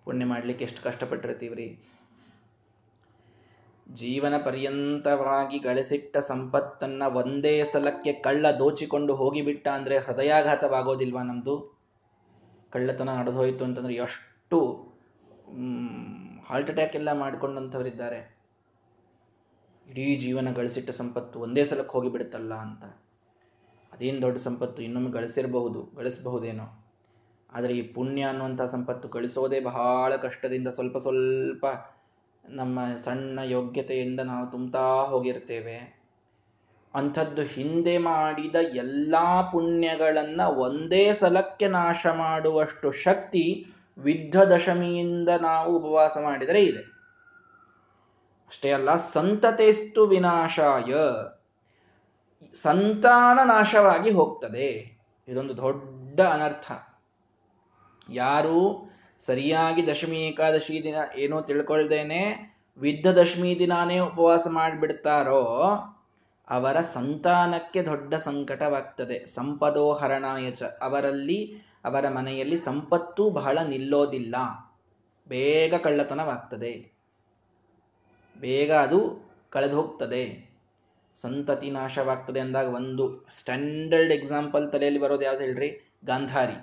ಪುಣ್ಯ 0.06 0.26
ಮಾಡ್ಲಿಕ್ಕೆ 0.26 0.66
ಎಷ್ಟು 0.66 0.84
ಕಷ್ಟಪಟ್ಟಿರ್ತೀವ್ರಿ. 0.84 1.86
ಜೀವನ 3.94 4.34
ಪರ್ಯಂತವಾಗಿ 4.46 5.60
ಗಳಿಸಿಟ್ಟ 5.60 6.18
ಸಂಪತ್ತನ್ನ 6.18 7.04
ಒಂದೇ 7.04 7.64
ಸಲಕ್ಕೆ 7.64 8.14
ಕಳ್ಳ 8.14 8.52
ದೋಚಿಕೊಂಡು 8.52 9.16
ಹೋಗಿಬಿಟ್ಟ 9.16 9.68
ಅಂದ್ರೆ 9.68 9.98
ಹೃದಯಾಘಾತವಾಗೋದಿಲ್ವಾ 9.98 11.24
ನಮ್ದು? 11.24 11.56
ಕಳ್ಳತನ 12.72 13.10
ನಡೆದೋಯ್ತು 13.10 13.66
ಅಂತಂದ್ರೆ 13.66 13.94
ಎಷ್ಟು 13.94 14.60
ಹಾರ್ಟ್ 16.48 16.70
ಅಟ್ಯಾಕ್ 16.70 16.96
ಎಲ್ಲ 16.96 17.12
ಮಾಡಿಕೊಂಡಂಥವರಿದ್ದಾರೆ. 17.12 18.39
ಇಡೀ 19.90 20.16
ಜೀವನ 20.16 20.52
ಗಳಿಸಿಟ್ಟ 20.52 20.90
ಸಂಪತ್ತು 20.90 21.40
ಒಂದೇ 21.40 21.64
ಸಲಕ್ಕೆ 21.64 21.92
ಹೋಗಿಬಿಡುತ್ತಲ್ಲ 21.92 22.54
ಅಂತ. 22.54 22.84
ಅದೇನು 23.94 24.22
ದೊಡ್ಡ 24.22 24.38
ಸಂಪತ್ತು? 24.38 24.84
ಇನ್ನೊಮ್ಮೆ 24.84 25.12
ಗಳಿಸಿರಬಹುದು, 25.12 25.92
ಗಳಿಸಬಹುದೇನೋ. 25.96 26.86
ಆದರೆ 27.54 27.74
ಈ 27.74 27.82
ಪುಣ್ಯ 27.82 28.22
ಅನ್ನುವಂಥ 28.24 28.62
ಸಂಪತ್ತು 28.62 29.08
ಗಳಿಸೋದೇ 29.08 29.60
ಬಹಳ 29.60 30.16
ಕಷ್ಟದಿಂದ 30.16 30.68
ಸ್ವಲ್ಪ 30.68 30.98
ಸ್ವಲ್ಪ 30.98 31.66
ನಮ್ಮ 32.50 32.96
ಸಣ್ಣ 32.96 33.40
ಯೋಗ್ಯತೆಯಿಂದ 33.44 34.20
ನಾವು 34.20 34.52
ತುಂಬ್ತಾ 34.52 34.80
ಹೋಗಿರ್ತೇವೆ. 34.80 36.00
ಅಂಥದ್ದು 36.94 37.42
ಹಿಂದೆ 37.42 37.98
ಮಾಡಿದ 37.98 38.56
ಎಲ್ಲ 38.56 39.16
ಪುಣ್ಯಗಳನ್ನು 39.52 40.50
ಒಂದೇ 40.50 41.14
ಸಲಕ್ಕೆ 41.14 41.68
ನಾಶ 41.68 42.06
ಮಾಡುವಷ್ಟು 42.08 42.92
ಶಕ್ತಿ 42.92 43.66
ವಿದ್ಧ 43.98 44.42
ದಶಮಿಯಿಂದ 44.42 45.30
ನಾವು 45.42 45.78
ಉಪವಾಸ 45.78 46.18
ಮಾಡಿದರೆ 46.24 46.64
ಇದೆ. 46.64 46.99
ಅಷ್ಟೇ 48.50 48.72
ಅಲ್ಲ 48.72 48.98
ಸಂತತೆಸ್ತು 48.98 50.08
ವಿನಾಶಾಯ. 50.08 50.94
ಸಂತಾನ 52.56 53.40
ನಾಶವಾಗಿ 53.46 54.12
ಹೋಗ್ತದೆ. 54.12 55.00
ಇದೊಂದು 55.28 55.58
ದೊಡ್ಡ 55.58 56.22
ಅನರ್ಥ. 56.22 56.72
ಯಾರು 58.10 58.90
ಸರಿಯಾಗಿ 59.20 59.88
ದಶಮಿ 59.88 60.18
ಏಕಾದಶಿ 60.18 60.84
ದಿನ 60.84 60.96
ಏನೋ 61.16 61.42
ತಿಳ್ಕೊಳ್ದೇನೆ 61.42 62.50
ವಿದ್ಧ 62.78 63.08
ದಶಮಿ 63.08 63.60
ದಿನಾನೇ 63.60 64.00
ಉಪವಾಸ 64.00 64.48
ಮಾಡಿಬಿಡ್ತಾರೋ, 64.48 65.74
ಅವರ 66.50 66.82
ಸಂತಾನಕ್ಕೆ 66.82 67.82
ದೊಡ್ಡ 67.82 68.16
ಸಂಕಟವಾಗ್ತದೆ. 68.16 69.26
ಸಂಪದೋ 69.26 69.94
ಹರಣಾಯಚ 69.94 70.64
ಅವರಲ್ಲಿ, 70.64 71.70
ಅವರ 71.86 72.10
ಮನೆಯಲ್ಲಿ 72.10 72.58
ಸಂಪತ್ತು 72.58 73.30
ಬಹಳ 73.30 73.58
ನಿಲ್ಲೋದಿಲ್ಲ. 73.68 74.36
ಬೇಗ 75.28 75.76
ಕಳ್ಳತನವಾಗ್ತದೆ. 75.76 76.99
ಬೇಗ 78.40 78.72
ಅದು 78.74 79.00
ಕಳೆದು 79.50 79.76
ಹೋಗ್ತದೆ 79.76 80.24
ಸಂತತಿ 81.16 81.70
ನಾಶವಾಗ್ತದೆ 81.70 82.40
ಅಂದಾಗ 82.40 82.68
ಒಂದು 82.74 83.06
ಸ್ಟ್ಯಾಂಡರ್ಡ್ 83.38 84.14
ಎಕ್ಸಾಂಪಲ್ 84.14 84.72
ತಲೆಯಲ್ಲಿ 84.72 85.00
ಬರೋದು 85.00 85.26
ಯಾವ್ದು 85.26 85.44
ಹೇಳ್ರಿ? 85.44 86.00
ಗಾಂಧಾರಿ. 86.06 86.58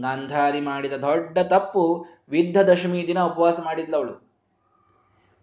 ಗಾಂಧಾರಿ 0.00 0.60
ಮಾಡಿದ 0.60 0.92
ದೊಡ್ಡ 0.92 1.38
ತಪ್ಪು 1.38 2.06
ವಿದ್ಧ 2.30 2.58
ದಶಮಿ 2.58 3.06
ದಿನ 3.06 3.20
ಉಪವಾಸ 3.20 3.60
ಮಾಡಿದ್ಲವಳು 3.60 4.14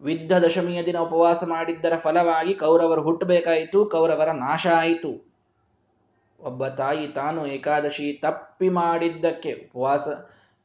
ವಿದ್ಧ 0.01 0.33
ದಶಮಿಯ 0.33 0.83
ದಿನ 0.83 0.97
ಉಪವಾಸ 0.97 1.43
ಮಾಡಿದ್ದರ 1.43 1.95
ಫಲವಾಗಿ 1.97 2.53
ಕೌರವರು 2.53 3.01
ಹುಟ್ಟಬೇಕಾಯಿತು, 3.01 3.85
ಕೌರವರ 3.85 4.31
ನಾಶ 4.31 4.67
ಆಯಿತು. 4.67 5.11
ಒಬ್ಬ 6.39 6.67
ತಾಯಿ 6.67 7.07
ತಾನು 7.07 7.45
ಏಕಾದಶಿ 7.45 8.19
ತಪ್ಪಿ 8.21 8.69
ಮಾಡಿದ್ದಕ್ಕೆ 8.69 9.51
ಉಪವಾಸ 9.53 10.07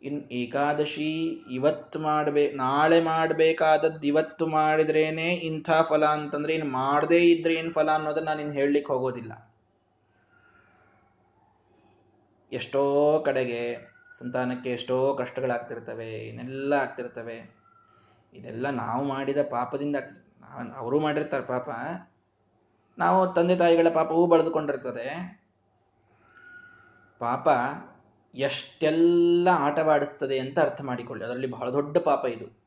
ಇನ್ 0.04 0.20
ಏಕಾದಶಿ 0.32 1.10
ಇವತ್ತು 1.50 1.98
ಮಾಡ್ಬೇ, 1.98 2.44
ನಾಳೆ 2.52 3.00
ಮಾಡಬೇಕಾದದ್ದು 3.00 4.06
ಇವತ್ತು 4.06 4.46
ಮಾಡಿದ್ರೇನೆ 4.46 5.28
ಇಂಥ 5.48 5.70
ಫಲ 5.88 6.04
ಅಂತಂದ್ರೆ 6.16 6.54
ಇನ್ನು 6.54 6.70
ಮಾಡದೇ 6.72 7.20
ಇದ್ರೆ 7.32 7.54
ಏನು 7.54 7.72
ಫಲ 7.72 7.90
ಅನ್ನೋದನ್ನ 7.90 8.28
ನಾನು 8.28 8.40
ಇನ್ನು 8.40 8.54
ಹೇಳಲಿಕ್ಕೆ 8.54 8.92
ಹೋಗೋದಿಲ್ಲ. 8.92 9.32
ಎಷ್ಟೋ 12.52 12.82
ಕಡೆಗೆ 13.24 13.62
ಸಂತಾನಕ್ಕೆ 14.18 14.70
ಎಷ್ಟೋ 14.70 14.96
ಕಷ್ಟಗಳಾಗ್ತಿರ್ತವೆ, 15.14 16.10
ಇನ್ನೆಲ್ಲ 16.28 16.72
ಆಗ್ತಿರ್ತವೆ. 16.72 17.38
ಇದೆಲ್ಲ 18.32 18.66
ನಾವು 18.70 19.04
ಮಾಡಿದ 19.04 19.38
ಪಾಪದಿಂದ 19.50 19.96
ಅವರು 20.76 21.00
ಮಾಡಿರ್ತಾರೆ 21.00 21.44
ಪಾಪ. 21.44 21.70
ನಾವು 22.98 23.20
ತಂದೆ 23.34 23.56
ತಾಯಿಗಳ 23.56 23.88
ಪಾಪವೂ 23.94 24.26
ಬಳದುಕೊಂಡಿರ್ತದೆ. 24.26 25.08
ಪಾಪ 27.20 27.48
ಎಷ್ಟೆಲ್ಲ 28.34 29.48
ಆಟವಾಡಿಸ್ತದೆ 29.52 30.38
ಅಂತ 30.38 30.58
ಅರ್ಥ 30.58 30.80
ಮಾಡಿಕೊಳ್ಳಿ. 30.80 31.24
ಅದರಲ್ಲಿ 31.24 31.46
ಬಹಳ 31.46 31.70
ದೊಡ್ಡ 31.70 31.98
ಪಾಪ 31.98 32.26
ಇದು. 32.26 32.64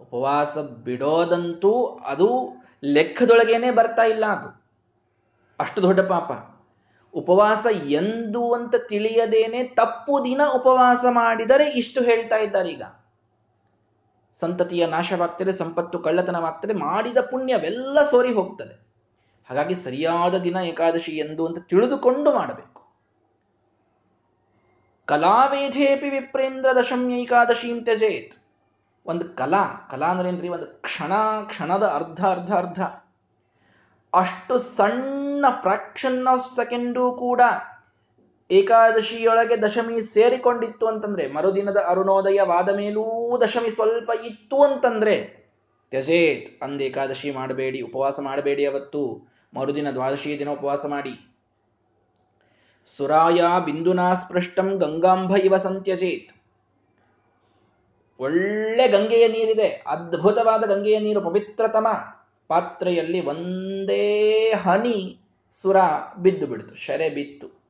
ಉಪವಾಸ 0.00 0.58
ಬಿಡೋದಂತೂ 0.58 2.00
ಅದು 2.06 2.48
ಲೆಕ್ಕದೊಳಗೇನೆ 2.84 3.70
ಬರ್ತಾ 3.70 4.02
ಇಲ್ಲ 4.02 4.26
ಅದು. 4.26 4.62
ಅಷ್ಟು 5.60 5.82
ದೊಡ್ಡ 5.82 6.00
ಪಾಪ. 6.00 6.32
ಉಪವಾಸ 7.14 7.66
ಎಂದು 7.86 8.52
ಅಂತ 8.52 8.74
ತಿಳಿಯದೇನೆ 8.88 9.64
ತಪ್ಪು 9.64 10.24
ದಿನ 10.24 10.40
ಉಪವಾಸ 10.54 11.04
ಮಾಡಿದರೆ 11.10 11.70
ಇಷ್ಟು 11.70 12.02
ಹೇಳ್ತಾ 12.02 12.36
ಇದ್ದಾರೆ 12.36 12.70
ಈಗ. 12.70 12.82
ಸಂತತಿಯ 14.40 14.86
ನಾಶವಾಗ್ತದೆ, 14.86 15.52
ಸಂಪತ್ತು 15.52 15.98
ಕಳ್ಳತನವಾಗ್ತದೆ, 15.98 16.72
ಮಾಡಿದ 16.72 17.18
ಪುಣ್ಯವೆಲ್ಲ 17.30 18.02
ಸೋರಿ 18.02 18.32
ಹೋಗ್ತದೆ. 18.32 18.86
ಹಾಗಾಗಿ 19.48 19.74
ಸರಿಯಾದ 19.74 20.34
ದಿನ 20.34 20.56
ಏಕಾದಶಿ 20.56 21.12
ಎಂದು 21.12 21.46
ಅಂತ 21.46 21.58
ತಿಳಿದುಕೊಂಡು 21.58 22.34
ಮಾಡಬೇಕು. 22.34 22.71
ಕಲಾವೇಧೇಪಿ 25.06 26.10
ವಿಪ್ರೇಂದ್ರ 26.10 26.70
ದಶಮ್ಯೈಕಾದಶೀಂ 26.80 27.84
ತ್ಯಜೇತ್. 27.84 28.46
ಒಂದು 29.06 29.36
ಕಲಾ 29.36 29.88
ಕಲಾ 29.90 30.06
ಅಂದ್ರೇನ್ರಿ? 30.06 30.48
ಒಂದು 30.48 30.82
ಕ್ಷಣ, 30.82 31.12
ಕ್ಷಣದ 31.46 31.82
ಅರ್ಧ 31.82 32.24
ಅರ್ಧ 32.26 32.52
ಅರ್ಧ. 32.52 32.82
ಅಷ್ಟು 34.14 34.58
ಸಣ್ಣ 34.58 35.46
ಫ್ರಾಕ್ಷನ್ 35.60 36.26
ಆಫ್ 36.26 36.56
ಸೆಕೆಂಡು 36.56 37.12
ಕೂಡ 37.12 37.40
ಏಕಾದಶಿಯೊಳಗೆ 38.50 39.62
ದಶಮಿ 39.62 40.02
ಸೇರಿಕೊಂಡಿತ್ತು 40.02 40.86
ಅಂತಂದ್ರೆ, 40.86 41.32
ಮರುದಿನದ 41.32 41.84
ಅರುಣೋದಯವಾದ 41.88 42.76
ಮೇಲೂ 42.76 43.40
ದಶಮಿ 43.40 43.70
ಸ್ವಲ್ಪ 43.70 44.10
ಇತ್ತು 44.26 44.62
ಅಂತಂದ್ರೆ, 44.62 45.42
ತ್ಯಜೇತ್ 45.90 46.62
ಅಂದ 46.62 46.80
ಏಕಾದಶಿ 46.80 47.30
ಮಾಡಬೇಡಿ, 47.30 47.80
ಉಪವಾಸ 47.80 48.20
ಮಾಡಬೇಡಿ 48.20 48.66
ಅವತ್ತು. 48.66 49.32
ಮರುದಿನ 49.54 49.90
ದ್ವಾದಶಿ 49.90 50.38
ದಿನ 50.38 50.48
ಉಪವಾಸ 50.48 50.86
ಮಾಡಿ. 50.86 51.31
ಸುರಾಯ 52.86 53.42
ಬಿಂದುನಾ 53.64 54.14
ಸ್ಪೃಷ್ಟಂ 54.14 54.78
ಗಂಗಾಂಬ 54.78 55.36
ಇವ 55.36 55.56
ಸಂತ್ಯಜೇತ್. 55.56 56.42
ಒಳ್ಳೆ 58.20 58.88
ಗಂಗೆಯ 58.88 59.28
ನೀರಿದೆ, 59.28 59.84
ಅದ್ಭುತವಾದ 59.86 60.64
ಗಂಗೆಯ 60.64 60.98
ನೀರು, 60.98 61.20
ಪವಿತ್ರತಮ. 61.20 61.86
ಪಾತ್ರೆಯಲ್ಲಿ 62.48 63.26
ಒಂದೇ 63.26 64.52
ಹನಿ 64.52 65.18
ಸುರ 65.52 65.76
ಬಿದ್ದು 66.18 66.46
ಬಿಡ್ತು, 66.46 66.74
ಶರೆ 66.74 67.10
ಬಿತ್ತು. 67.10 67.62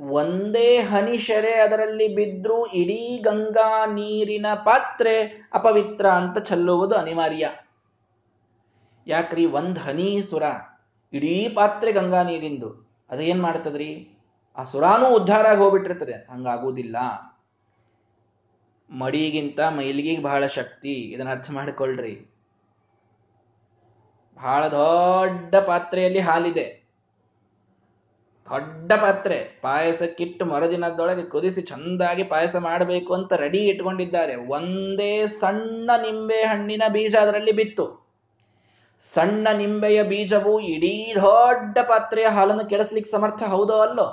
ಒಂದೇ 0.00 0.76
ಹನಿ 0.76 1.18
ಶರೆ 1.18 1.52
ಅದರಲ್ಲಿ 1.52 2.14
ಬಿದ್ರೂ 2.14 2.66
ಇಡೀ 2.66 3.18
ಗಂಗಾ 3.18 3.86
ನೀರಿನ 3.86 4.46
ಪಾತ್ರೆ 4.54 5.48
ಅಪವಿತ್ರ 5.52 6.06
ಅಂತ 6.06 6.38
ಚೆಲ್ಲುವುದು 6.38 6.94
ಅನಿವಾರ್ಯ. 6.94 7.50
ಯಾಕ್ರಿ, 9.06 9.46
ಒಂದ್ 9.46 9.78
ಹನಿ 9.78 10.22
ಸುರ, 10.22 10.42
ಇಡೀ 11.12 11.48
ಪಾತ್ರೆ 11.48 11.92
ಗಂಗಾ 11.92 12.22
ನೀರಿಂದು. 12.22 12.85
ಅದೇನ್ 13.10 13.42
ಮಾಡ್ತದ್ರಿ? 13.42 14.08
ಆ 14.56 14.64
ಸುರಾನೂ 14.64 15.14
ಉದ್ಧಾರ 15.14 15.46
ಆಗಿ 15.46 15.58
ಹೋಗ್ಬಿಟ್ಟಿರ್ತದೆ. 15.58 16.12
ಹಂಗಾಗುವುದಿಲ್ಲ 16.12 16.96
ಮಡಿಗಿಂತ 18.90 19.60
ಮೈಲಿಗೆಗೆ 19.60 20.22
ಬಹಳ 20.22 20.46
ಶಕ್ತಿ. 20.46 20.92
ಇದನ್ನ 20.92 21.30
ಅರ್ಥ 21.30 21.50
ಮಾಡಿಕೊಳ್ಳ್ರಿ 21.50 22.32
ಬಹಳ 24.34 24.66
ದೊಡ್ಡ 24.66 25.56
ಪಾತ್ರೆಯಲ್ಲಿ 25.56 26.18
ಹಾಲಿದೆ. 26.18 26.86
ದೊಡ್ಡ 28.50 28.92
ಪಾತ್ರೆ. 28.92 29.58
ಪಾಯಸಕ್ಕಿಟ್ಟು 29.62 30.44
ಮರುದಿನದೊಳಗೆ 30.44 31.22
ಕುದಿಸಿ 31.22 31.62
ಚಂದಾಗಿ 31.62 32.24
ಪಾಯಸ 32.24 32.56
ಮಾಡಬೇಕು 32.56 33.14
ಅಂತ 33.14 33.32
ರೆಡಿ 33.32 33.58
ಇಟ್ಕೊಂಡಿದ್ದಾರೆ. 33.58 34.36
ಒಂದೇ 34.36 35.26
ಸಣ್ಣ 35.26 35.90
ನಿಂಬೆ 36.02 36.42
ಹಣ್ಣಿನ 36.42 36.82
ಬೀಜ 36.92 37.16
ಅದರಲ್ಲಿ 37.16 37.52
ಬಿತ್ತು. 37.52 38.05
ಸಣ್ಣ 39.00 39.48
ನಿಂಬೆಯ 39.52 40.02
ಬೀಜವು 40.02 40.60
ಇಡೀ 40.60 41.12
ದೊಡ್ಡ 41.14 41.78
ಪಾತ್ರೆಯ 41.78 42.26
ಹಾಲನ್ನು 42.26 42.64
ಕೆಡಿಸ್ಲಿಕ್ಕೆ 42.64 43.12
ಸಮರ್ಥ 43.12 43.42
ಹೌದೋ 43.42 43.78
ಅಲ್ಲೋ? 43.78 44.04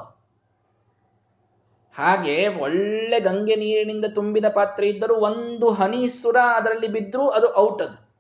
ಹಾಗೆ 1.95 2.47
ಒಳ್ಳೆ 2.47 3.19
ಗಂಗೆ 3.19 3.55
ನೀರಿನಿಂದ 3.55 4.05
ತುಂಬಿದ 4.15 4.45
ಪಾತ್ರೆ 4.53 4.89
ಇದ್ದರೂ 4.89 5.15
ಒಂದು 5.15 5.69
ಹನಿ 5.69 6.07
ಸುರ 6.07 6.35
ಅದರಲ್ಲಿ 6.55 6.87
ಬಿದ್ದರೂ 6.87 7.29
ಅದು 7.29 7.55
ಔಟ್ 7.55 7.81
ಅದು. 7.81 8.13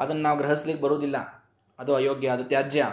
ಅದನ್ನು 0.00 0.22
ನಾವು 0.22 0.38
ಗ್ರಹಿಸ್ಲಿಕ್ಕೆ 0.38 0.84
ಬರುವುದಿಲ್ಲ. 0.84 1.16
ಅದು 1.78 1.94
ಅಯೋಗ್ಯ, 1.94 2.28
ಅದು 2.28 2.44
ತ್ಯಾಜ್ಯ. 2.44 2.86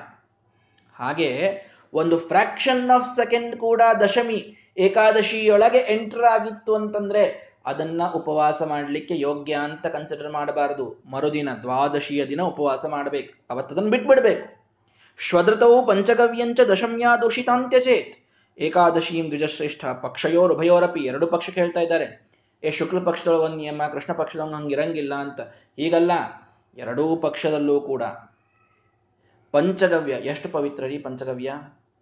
ಹಾಗೆ 0.93 1.61
ಒಂದು 1.93 2.17
ಫ್ರಾಕ್ಷನ್ 2.17 2.91
ಆಫ್ 2.91 3.15
ಸೆಕೆಂಡ್ 3.15 3.55
ಕೂಡ 3.55 3.81
ದಶಮಿ 4.01 4.67
ಏಕಾದಶಿಯೊಳಗೆ 4.77 5.77
ಎಂಟರ್ 5.77 6.23
ಆಗಿತ್ತು 6.23 6.75
ಅಂತಂದ್ರೆ 6.75 7.46
ಅದನ್ನ 7.67 8.01
ಉಪವಾಸ 8.15 8.61
ಮಾಡಲಿಕ್ಕೆ 8.61 9.19
ಯೋಗ್ಯ 9.19 9.53
ಅಂತ 9.53 9.87
ಕನ್ಸಿಡರ್ 9.87 10.31
ಮಾಡಬಾರದು. 10.31 11.03
ಮರುದಿನ 11.11 11.49
ದ್ವಾದಶಿಯ 11.61 12.25
ದಿನ 12.25 12.41
ಉಪವಾಸ 12.41 12.85
ಮಾಡಬೇಕು. 12.85 13.33
ಅವತ್ತದನ್ನು 13.49 13.89
ಬಿಟ್ಬಿಡ್ಬೇಕು. 13.89 14.67
ಶ್ವದೃತವು 15.19 15.87
ಪಂಚಗವ್ಯಂಚ 15.87 16.59
ದಶಮ್ಯಾ 16.59 17.17
ದೂಷಿತಾಂತ್ಯಚೇತ್ 17.17 18.27
ಏಕಾದಶೀಂ 18.59 19.27
ದ್ವಿಜಶ್ರೇಷ್ಠ 19.27 19.85
ಪಕ್ಷಯೋರ್ 19.85 20.53
ಉಭಯೋರಪಿ 20.53 20.99
ಎರಡು 20.99 21.27
ಪಕ್ಷಕ್ಕೆ 21.27 21.61
ಹೇಳ್ತಾ 21.61 21.79
ಇದ್ದಾರೆ. 21.79 22.27
ಏ, 22.63 22.71
ಶುಕ್ಲ 22.71 23.03
ಪಕ್ಷದೊಳಗೆ 23.03 23.43
ಒಂದು 23.43 23.57
ನಿಯಮ, 23.57 23.81
ಕೃಷ್ಣ 23.93 24.13
ಪಕ್ಷದೊಳಗೆ 24.13 24.53
ಹಂಗಿರಂಗಿಲ್ಲ 24.53 25.15
ಅಂತ. 25.15 25.39
ಈಗಲ್ಲ 25.77 26.11
ಎರಡೂ 26.77 27.15
ಪಕ್ಷದಲ್ಲೂ 27.15 27.81
ಕೂಡ. 27.81 28.03
ಪಂಚಗವ್ಯ, 29.51 30.13
ಎಷ್ಟು 30.13 30.49
ಪವಿತ್ರ 30.49 30.83
ರೀ 30.83 30.97
ಪಂಚಗವ್ಯ? 30.97 31.53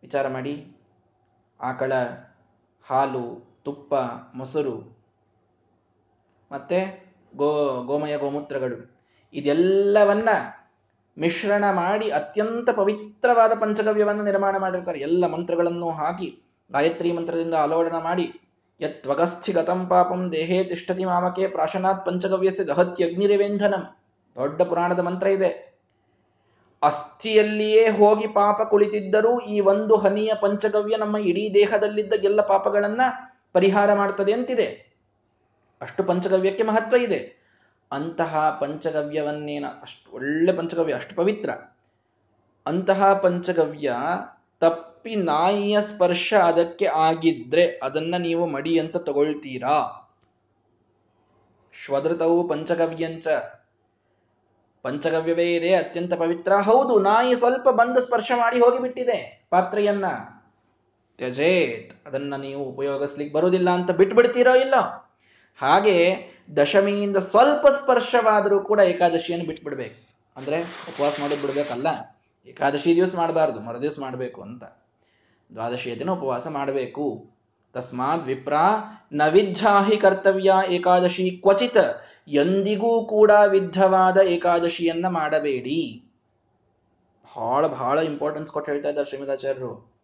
ವಿಚಾರ 0.02 0.28
ಮಾಡಿ. 0.28 0.78
ಆಕಳ, 1.62 1.94
ಹಾಲು, 2.84 3.56
ತುಪ್ಪ, 3.64 3.94
ಮೊಸರು 4.36 4.95
ಮತ್ತೆ 6.52 7.06
ಗೋ, 7.36 7.82
ಗೋಮಯ 7.86 8.18
ಗೋಮೂತ್ರಗಳು. 8.18 8.96
ಇದೆಲ್ಲವನ್ನ 9.34 10.30
ಮಿಶ್ರಣ 11.18 11.64
ಮಾಡಿ 11.72 12.12
ಅತ್ಯಂತ 12.12 12.70
ಪವಿತ್ರವಾದ 12.70 13.52
ಪಂಚಗವ್ಯವನ್ನು 13.60 14.24
ನಿರ್ಮಾಣ 14.24 14.58
ಮಾಡಿರ್ತಾರೆ. 14.58 15.00
ಎಲ್ಲ 15.00 15.28
ಮಂತ್ರಗಳನ್ನು 15.28 15.92
ಹಾಕಿ, 15.92 16.42
ಗಾಯತ್ರಿ 16.72 17.12
ಮಂತ್ರದಿಂದ 17.12 17.54
ಅಲೋಡನ 17.54 17.96
ಮಾಡಿ 18.04 18.34
ಯತ್ವಗಸ್ಥಿ 18.82 19.52
ಗತಂ 19.52 19.88
ಪಾಪಂ 19.88 20.32
ದೇಹೇ 20.32 20.64
ತಿಷ್ಠತಿ 20.64 21.06
ಮಾಮಕೆ 21.06 21.48
ಪ್ರಾಶನಾತ್ 21.48 22.06
ಪಂಚಗವ್ಯಸ್ಯ 22.06 22.64
ದಹತ್ಯಗ್ನಿರಿವೇಂಧನಂ 22.64 23.96
ದೊಡ್ಡ 24.36 24.62
ಪುರಾಣದ 24.62 25.00
ಮಂತ್ರ 25.00 25.28
ಇದೆ. 25.28 25.76
ಅಸ್ಥಿಯಲ್ಲಿಯೇ 26.84 27.90
ಹೋಗಿ 27.90 28.28
ಪಾಪ 28.28 28.62
ಕುಳಿತಿದ್ದರೂ 28.62 29.40
ಈ 29.40 29.60
ಒಂದು 29.60 29.96
ಹನಿಯ 29.96 30.32
ಪಂಚಗವ್ಯ 30.42 30.96
ನಮ್ಮ 30.98 31.18
ಇಡೀ 31.18 31.54
ದೇಹದಲ್ಲಿದ್ದ 31.54 32.14
ಎಲ್ಲ 32.24 32.42
ಪಾಪಗಳನ್ನ 32.42 33.02
ಪರಿಹಾರ 33.54 33.94
ಮಾಡ್ತದೆ 33.94 34.34
ಅಂತಿದೆ. 34.34 34.85
ಅಷ್ಟು 35.82 36.04
ಪಂಚಗವ್ಯಕ್ಕೆ 36.04 36.64
ಮಹತ್ವ 36.64 36.96
ಇದೆ. 36.96 37.46
ಅಂತಹ 37.92 38.58
ಪಂಚಗವ್ಯವನ್ನೇನ 38.62 39.66
ಅಷ್ಟು 39.82 40.12
ಒಳ್ಳೆ 40.12 40.54
ಪಂಚಗವ್ಯ, 40.54 40.94
ಅಷ್ಟು 40.94 41.16
ಪವಿತ್ರ. 41.16 41.50
ಅಂತಹ 42.66 43.14
ಪಂಚಗವ್ಯ 43.14 43.96
ತಪ್ಪಿ 44.60 45.16
ನಾಯಿಯ 45.16 45.82
ಸ್ಪರ್ಶ 45.82 46.34
ಅದಕ್ಕೆ 46.34 46.86
ಆಗಿದ್ರೆ 46.86 47.80
ಅದನ್ನ 47.84 48.16
ನೀವು 48.18 48.48
ಮಡಿ 48.48 48.80
ಅಂತ 48.80 48.98
ತಗೊಳ್ತೀರಾ? 48.98 50.02
ಶ್ವದೃತವು 51.86 52.48
ಪಂಚಗವ್ಯಂಚ. 52.48 53.28
ಪಂಚಗವ್ಯವೇ 54.82 55.56
ಇದೆ, 55.56 55.76
ಅತ್ಯಂತ 55.76 56.14
ಪವಿತ್ರ. 56.14 56.56
ಹೌದು, 56.56 57.00
ನಾಯಿ 57.00 57.36
ಸ್ವಲ್ಪ 57.36 57.70
ಬಂದು 57.70 58.02
ಸ್ಪರ್ಶ 58.02 58.32
ಮಾಡಿ 58.36 58.60
ಹೋಗಿಬಿಟ್ಟಿದೆ 58.60 59.48
ಪಾತ್ರೆಯನ್ನ. 59.50 60.06
ತ್ಯಜೇತ್. 61.18 62.08
ಅದನ್ನ 62.08 62.36
ನೀವು 62.36 62.64
ಉಪಯೋಗಿಸ್ಲಿಕ್ಕೆ 62.64 63.36
ಬರುವುದಿಲ್ಲ 63.36 63.70
ಅಂತ 63.70 63.92
ಬಿಟ್ಬಿಡ್ತೀರೋ 63.92 64.56
ಇಲ್ಲ? 64.56 65.05
ಹಾಗೆ 65.56 66.28
ದಶಮಿಯಿಂದ 66.58 67.18
ಸ್ವಲ್ಪ 67.18 67.68
ಸ್ಪರ್ಶವಾದರೂ 67.68 68.60
ಕೂಡ 68.60 68.80
ಏಕಾದಶಿಯನ್ನು 68.80 69.48
ಬಿಟ್ಬಿಡ್ಬೇಕು. 69.48 70.08
ಅಂದ್ರೆ 70.36 70.62
ಉಪವಾಸ 70.64 71.20
ಮಾಡೋದು 71.22 71.42
ಬಿಡಬೇಕಲ್ಲ. 71.42 71.88
ಏಕಾದಶಿ 72.48 72.96
ದಿವಸ 72.96 73.16
ಮಾಡಬಾರ್ದು, 73.16 73.60
ಮರು 73.60 73.82
ದಿವಸ 73.82 74.00
ಮಾಡಬೇಕು 74.00 74.42
ಅಂತ. 74.42 74.64
ದ್ವಾದಶಿಯ 75.54 75.96
ದಿನ 75.96 76.12
ಉಪವಾಸ 76.12 76.48
ಮಾಡಬೇಕು. 76.48 77.36
ತಸ್ಮಾತ್ 77.74 78.26
ವಿಪ್ರ 78.26 78.54
ನ 79.14 79.22
ವಿದ್ಧಾಹಿ 79.30 79.98
ಕರ್ತವ್ಯ 79.98 80.54
ಏಕಾದಶಿ 80.70 81.32
ಕ್ವಚಿತ. 81.32 81.78
ಎಂದಿಗೂ 82.28 83.06
ಕೂಡ 83.06 83.32
ವಿದ್ಧವಾದ 83.48 84.18
ಏಕಾದಶಿಯನ್ನ 84.18 85.08
ಮಾಡಬೇಡಿ. 85.08 86.02
ಬಹಳ 87.36 87.68
ಬಹಳ 87.68 88.00
ಇಂಪಾರ್ಟೆನ್ಸ್ 88.00 88.52
ಕೊಟ್ಟು 88.52 88.72
ಹೇಳ್ತಾ 88.72 88.90
ಇದ್ದಾರೆ 88.90 89.08
ಶ್ರೀಮದಾಚಾರ್ಯರು 89.08 89.96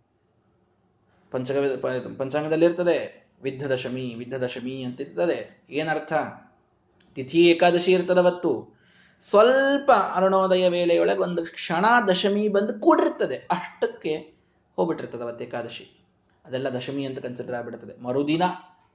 ಪಂಚಗ 1.31 1.85
ಪಂಚಾಂಗದಲ್ಲಿ 2.17 2.65
ಇರ್ತದೆ 2.65 3.20
ವಿದ್ಧ 3.43 3.63
ದಶಮಿ 3.63 4.15
ವಿದ್ಧ 4.17 4.33
ದಶಮಿ 4.33 4.83
ಅಂತ 4.83 5.01
ಇರ್ತದೆ 5.01 5.67
ಏನರ್ಥ? 5.69 6.13
ತಿಥಿ 7.15 7.47
ಏಕಾದಶಿ 7.47 7.91
ಇರ್ತದವತ್ತು. 7.91 8.81
ಸ್ವಲ್ಪ 9.21 9.91
ಅರುಣೋದಯ 10.15 10.69
ವೇಳೆಯೊಳಗೆ 10.69 11.19
ಒಂದು 11.19 11.43
ಕ್ಷಣ 11.43 11.85
ದಶಮಿ 12.07 12.47
ಬಂದು 12.47 12.79
ಕೂಡಿರ್ತದೆ. 12.79 13.35
ಅಷ್ಟಕ್ಕೆ 13.35 14.33
ಹೋಗ್ಬಿಟ್ಟಿರ್ತದೆ 14.75 15.23
ಅವತ್ತು 15.23 15.43
ಏಕಾದಶಿ. 15.43 16.05
ಅದೆಲ್ಲ 16.45 16.69
ದಶಮಿ 16.69 17.05
ಅಂತ 17.05 17.19
ಕನ್ಸಿಡರ್ 17.19 17.55
ಆಗ್ಬಿಡ್ತದೆ. 17.55 18.01
ಮರುದಿನ 18.01 18.43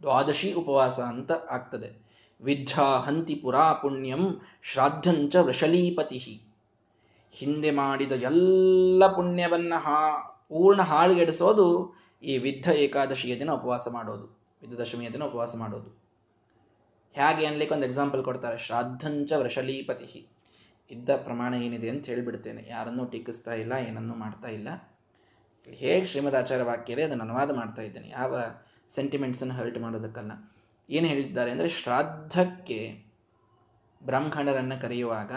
ದ್ವಾದಶಿ 0.03 0.53
ಉಪವಾಸ 0.53 1.01
ಅಂತ 1.01 1.33
ಆಗ್ತದೆ. 1.33 2.07
ವಿದ್ಯಾ 2.41 2.85
ಹಂತಿ 2.85 3.35
ಪುರಾ 3.35 3.73
ಪುಣ್ಯಂ 3.73 4.41
ಶ್ರಾದ್ಧಂಚ 4.63 5.37
ವೃಷಲೀಪತಿ. 5.37 6.43
ಹಿಂದೆ 7.31 7.71
ಮಾಡಿದ 7.71 8.13
ಎಲ್ಲ 8.13 9.07
ಪುಣ್ಯವನ್ನ 9.07 9.73
ಹಾ, 9.77 10.19
ಪೂರ್ಣ 10.49 10.81
ಹಾಳುಗೆಡಿಸೋದು 10.81 11.95
ಈ 12.27 12.39
ವಿದ್ಧ 12.39 12.69
ಏಕಾದಶಿಯ 12.69 13.39
ದಿನ 13.39 13.51
ಉಪವಾಸ 13.51 13.89
ಮಾಡೋದು 13.89 14.43
ವಿದ್ಧ 14.63 14.81
ದಶಮಿಯ 14.81 15.11
ದಿನ 15.11 15.25
ಉಪವಾಸ 15.25 15.57
ಮಾಡೋದು. 15.57 16.07
ಹೇಗೆ 17.13 17.47
ಅನ್ಲಿಕ್ಕೆ 17.47 17.75
ಒಂದು 17.75 17.87
ಎಕ್ಸಾಂಪಲ್ 17.87 18.25
ಕೊಡ್ತಾರೆ, 18.25 18.59
ಶ್ರಾದ್ಧಂಚ 18.59 19.33
ವೃಷಲೀಪತಿ 19.33 20.27
ಇದ್ದ 20.91 21.11
ಪ್ರಮಾಣ 21.17 21.55
ಏನಿದೆ 21.55 21.89
ಅಂತ 21.89 22.07
ಹೇಳಿಬಿಡ್ತೇನೆ. 22.07 22.67
ಯಾರನ್ನೂ 22.69 23.05
ಟೀಕಿಸ್ತಾ 23.05 23.55
ಇಲ್ಲ, 23.55 23.73
ಏನನ್ನೂ 23.73 24.15
ಮಾಡ್ತಾ 24.15 24.49
ಇಲ್ಲ. 24.49 24.69
ಹೇಗೆ 25.67 26.05
ಶ್ರೀಮದ್ 26.05 26.35
ಆಚಾರ 26.35 26.61
ಇದೆ 26.91 27.03
ಅದನ್ನು 27.03 27.25
ಅನುವಾದ 27.25 27.51
ಮಾಡ್ತಾ 27.51 27.83
ಇದ್ದೇನೆ. 27.83 28.09
ಯಾವ 28.09 28.41
ಸೆಂಟಿಮೆಂಟ್ಸನ್ನು 28.89 29.55
ಹರ್ಟ್ 29.55 29.79
ಮಾಡೋದಕ್ಕಲ್ಲ. 29.79 30.33
ಏನು 30.91 31.07
ಹೇಳಿದ್ದಾರೆ 31.07 31.51
ಅಂದರೆ 31.51 31.69
ಶ್ರಾದ್ದಕ್ಕೆ 31.69 33.05
ಬ್ರಾಹ್ಮಣರನ್ನು 34.05 34.81
ಕರೆಯುವಾಗ, 34.81 35.33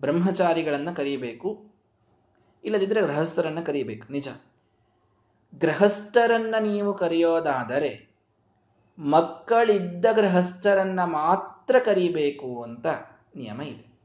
ಬ್ರಹ್ಮಚಾರಿಗಳನ್ನು 0.00 0.96
ಕರೀಬೇಕು 0.96 1.72
ಇಲ್ಲದಿದ್ದರೆ 2.64 3.02
ಗೃಹಸ್ಥರನ್ನು 3.02 3.66
ಕರೀಬೇಕು. 3.66 4.12
ನಿಜ. 4.12 4.28
ಗೃಹಸ್ಥರನ್ನ 5.54 6.54
ನೀವು 6.60 6.94
ಕರೆಯೋದಾದರೆ, 6.94 8.08
ಮಕ್ಕಳಿದ್ದ 8.98 10.06
ಗೃಹಸ್ಥರನ್ನ 10.12 11.04
ಮಾತ್ರ 11.04 11.78
ಕರಿಬೇಕು 11.78 12.62
ಅಂತ 12.62 12.86
ನಿಯಮ 13.36 13.60
ಇದೆ. 13.62 14.00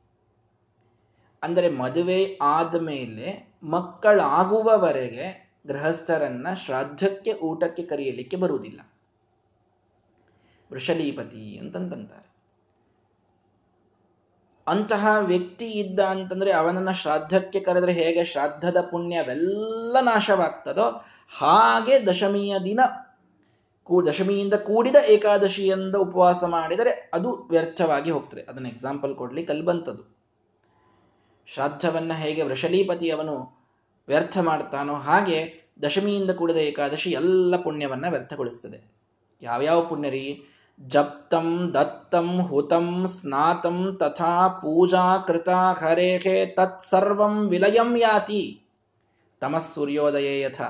ಅಂದರೆ 1.43 1.69
ಮದುವೆ 1.69 2.37
ಆದಮೇಲೆ 2.41 3.57
ಮಕ್ಕಳಾಗುವವರೆಗೆ 3.63 5.57
ಗೃಹಸ್ಥರನ್ನ 5.67 6.53
ಶ್ರಾದ್ದಕ್ಕೆ 6.53 7.33
ಊಟಕ್ಕೆ 7.33 7.83
ಕರೆಯಲಿಕ್ಕೆ 7.83 8.37
ಬರುವುದಿಲ್ಲ. 8.37 8.81
ವೃಷಲೀಪತಿ 10.71 11.57
ಅಂತಂತಾರೆ 11.57 12.32
ಅಂತಹ 14.67 15.07
ವ್ಯಕ್ತಿ 15.19 15.71
ಇದ್ದ 15.71 15.99
ಅಂತಂದ್ರೆ 15.99 16.51
ಅವನನ್ನ 16.51 16.91
ಶ್ರಾದ್ದಕ್ಕೆ 16.91 17.59
ಕರೆದ್ರೆ 17.59 17.93
ಹೇಗೆ? 17.93 18.25
ಶ್ರಾದ್ದದ 18.25 18.77
ಪುಣ್ಯವೆಲ್ಲ 18.91 19.97
ನಾಶವಾಗ್ತದೋ 20.01 21.05
ಹಾಗೆ 21.39 22.07
ದಶಮಿಯ 22.07 22.55
ದಿನ 22.65 22.79
ಕೂ, 23.83 24.05
ದಶಮಿಯಿಂದ 24.05 24.53
ಕೂಡಿದ 24.53 24.95
ಏಕಾದಶಿಯಿಂದ 25.07 25.95
ಉಪವಾಸ 25.95 26.43
ಮಾಡಿದರೆ 26.43 27.11
ಅದು 27.13 27.47
ವ್ಯರ್ಥವಾಗಿ 27.49 28.11
ಹೋಗ್ತದೆ. 28.11 28.41
ಅದನ್ನ 28.41 28.67
ಎಕ್ಸಾಂಪಲ್ 28.67 29.15
ಕೊಡ್ಲಿ 29.15 29.45
ಅಲ್ಲಿ 29.45 29.65
ಬಂತದು. 29.65 30.17
ಶ್ರಾದ್ದವನ್ನ 31.47 32.13
ಹೇಗೆ 32.13 32.43
ವೃಷಲೀಪತಿ 32.43 33.09
ಅವನು 33.09 33.63
ವ್ಯರ್ಥ 34.07 34.37
ಮಾಡ್ತಾನೋ 34.37 34.93
ಹಾಗೆ 34.93 35.53
ದಶಮಿಯಿಂದ 35.83 36.31
ಕೂಡಿದ 36.31 36.57
ಏಕಾದಶಿ 36.57 37.11
ಎಲ್ಲ 37.11 37.57
ಪುಣ್ಯವನ್ನ 37.57 38.05
ವ್ಯರ್ಥಗೊಳಿಸ್ತದೆ. 38.09 38.93
ಯಾವ್ಯಾವ 39.41 39.81
ಪುಣ್ಯರಿ? 39.81 40.52
ಜಪ್ತಂ 40.79 41.71
ದತ್ತಂ 41.73 42.41
ಹುತಂ 42.41 43.07
ಸ್ನಾತಂ 43.07 43.97
ತಥಾ 43.99 44.47
ಪೂಜಾ 44.47 45.17
ಕೃತ 45.27 45.49
ಹರೇಹೇ 45.49 46.45
ತತ್ಸರ್ವಂ 46.45 47.49
ವಿಲಯಂ 47.49 47.97
ಯಾತಿ. 47.97 48.61
ತಮಸ್ಸೂರ್ಯೋದಯೇ 49.41 50.41
ಯಥ. 50.41 50.61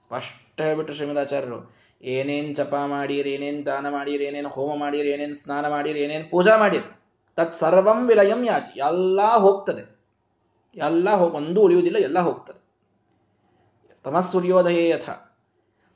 ಸ್ಪಷ್ಟ 0.00 0.60
ಹೇಳ್ಬಿಟ್ಟು 0.60 0.94
ಶ್ರೀಮದಾಚಾರ್ಯರು. 0.94 1.74
ಏನೇನ್ 2.02 2.54
ಜಪ 2.54 2.74
ಮಾಡಿರಿ, 2.86 3.30
ಏನೇನ್ 3.30 3.66
ದಾನ 3.66 3.88
ಮಾಡಿರಿ, 3.88 4.24
ಏನೇನು 4.24 4.48
ಹೋಮ 4.48 4.78
ಮಾಡಿರಿ, 4.80 5.08
ಏನೇನ್ 5.08 5.34
ಸ್ನಾನ 5.34 5.68
ಮಾಡಿರಿ, 5.68 6.00
ಏನೇನ್ 6.00 6.30
ಪೂಜಾ 6.30 6.56
ಮಾಡಿರಿ, 6.56 6.84
ತತ್ 7.36 7.54
ಸರ್ವಂ 7.54 8.08
ವಿಲಯಂ 8.08 8.44
ಯಾತಿ. 8.44 8.78
ಎಲ್ಲ 8.78 9.22
ಹೋಗ್ತದೆ. 9.22 10.00
ಎಲ್ಲ 10.76 11.08
ಒಂದು 11.08 11.60
ಉಳಿಯುವುದಿಲ್ಲ, 11.60 11.98
ಎಲ್ಲ 11.98 12.18
ಹೋಗ್ತದೆ. 12.18 12.60
ತಮಸ್ಸೂರ್ಯೋದಯೇ 14.04 14.88
ಯಥ. 14.88 15.29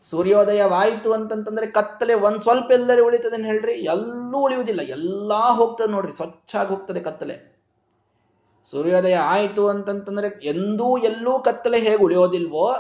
ಸೂರ್ಯೋದಯವಾಯಿತು 0.05 1.13
ಅಂತಂತಂದ್ರೆ 1.13 1.67
ಕತ್ತಲೆ 1.67 2.15
ಒಂದ್ 2.15 2.39
ಸ್ವಲ್ಪ 2.39 2.73
ಎಲ್ಲರೂ 2.73 3.05
ಉಳಿತದೆ 3.05 3.43
ಹೇಳ್ರಿ, 3.43 3.73
ಎಲ್ಲೂ 3.73 4.39
ಉಳಿಯುವುದಿಲ್ಲ. 4.39 4.81
ಎಲ್ಲಾ 4.81 5.55
ಹೋಗ್ತದೆ 5.55 5.87
ನೋಡ್ರಿ, 5.87 6.13
ಸ್ವಚ್ಛಾಗಿ 6.13 6.69
ಹೋಗ್ತದೆ 6.69 7.01
ಕತ್ತಲೆ. 7.01 7.55
ಸೂರ್ಯೋದಯ 8.65 9.17
ಆಯಿತು 9.17 9.69
ಅಂತಂತಂದ್ರೆ 9.69 10.41
ಎಂದೂ 10.43 10.99
ಎಲ್ಲೂ 10.99 11.39
ಕತ್ತಲೆ 11.39 11.79
ಹೇಗೆ 11.79 11.97
ಉಳಿಯೋದಿಲ್ವೋ 11.97 12.73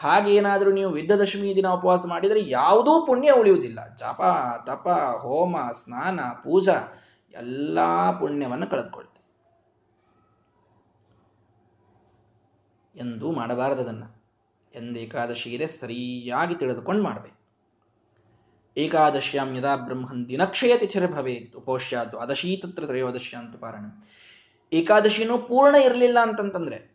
ಹಾಗೇನಾದರೂ 0.00 0.72
ನೀವು 0.72 0.90
ವಿದ್ಯದಶಮಿ 0.90 1.56
ದಿನ 1.56 1.68
ಉಪವಾಸ 1.68 2.06
ಮಾಡಿದರೆ 2.08 2.50
ಯಾವುದೂ 2.50 3.06
ಪುಣ್ಯ 3.06 3.30
ಉಳಿಯುವುದಿಲ್ಲ. 3.30 3.94
ಜಪ, 3.96 4.20
ತಪ, 4.66 4.88
ಹೋಮ, 5.20 5.56
ಸ್ನಾನ, 5.72 6.20
ಪೂಜಾ, 6.20 6.74
ಎಲ್ಲಾ 7.32 8.12
ಪುಣ್ಯವನ್ನು 8.12 8.66
ಕಳೆದುಕೊಳ್ತೇವೆ. 8.66 9.14
ಎಂದೂ 13.00 13.32
ಮಾಡಬಾರದನ್ನ 13.32 14.04
ಎಂದು 14.74 15.00
ಇದೆ 15.50 15.66
ಸರಿಯಾಗಿ 15.66 16.54
ತಿಳಿದುಕೊಂಡು 16.54 17.02
ಮಾಡಬೇಕು. 17.02 17.44
ಏಕಾದಶ್ಯಾಂ 18.76 19.56
ಯದಾ 19.56 19.76
ಬ್ರಹ್ಮನ್ 19.76 20.28
ದಿನಕ್ಷಯ 20.28 20.76
ತಿಥಿರ್ಭವೇತ್ 20.76 21.56
ಉಪೋಷ್ಯಾ 21.56 22.04
ದ್ವಾದಶಿ 22.04 22.56
ತತ್ರ 22.56 22.86
ತ್ರಯೋದಶ್ಯ 22.86 23.36
ಅಂತ 23.36 23.56
ಪಾರಣ. 23.56 23.84
ಏಕಾದಶಿನೂ 24.72 25.38
ಪೂರ್ಣ 25.38 25.76
ಇರಲಿಲ್ಲ 25.76 26.18
ಅಂತಂತಂದ್ರೆ 26.22 26.94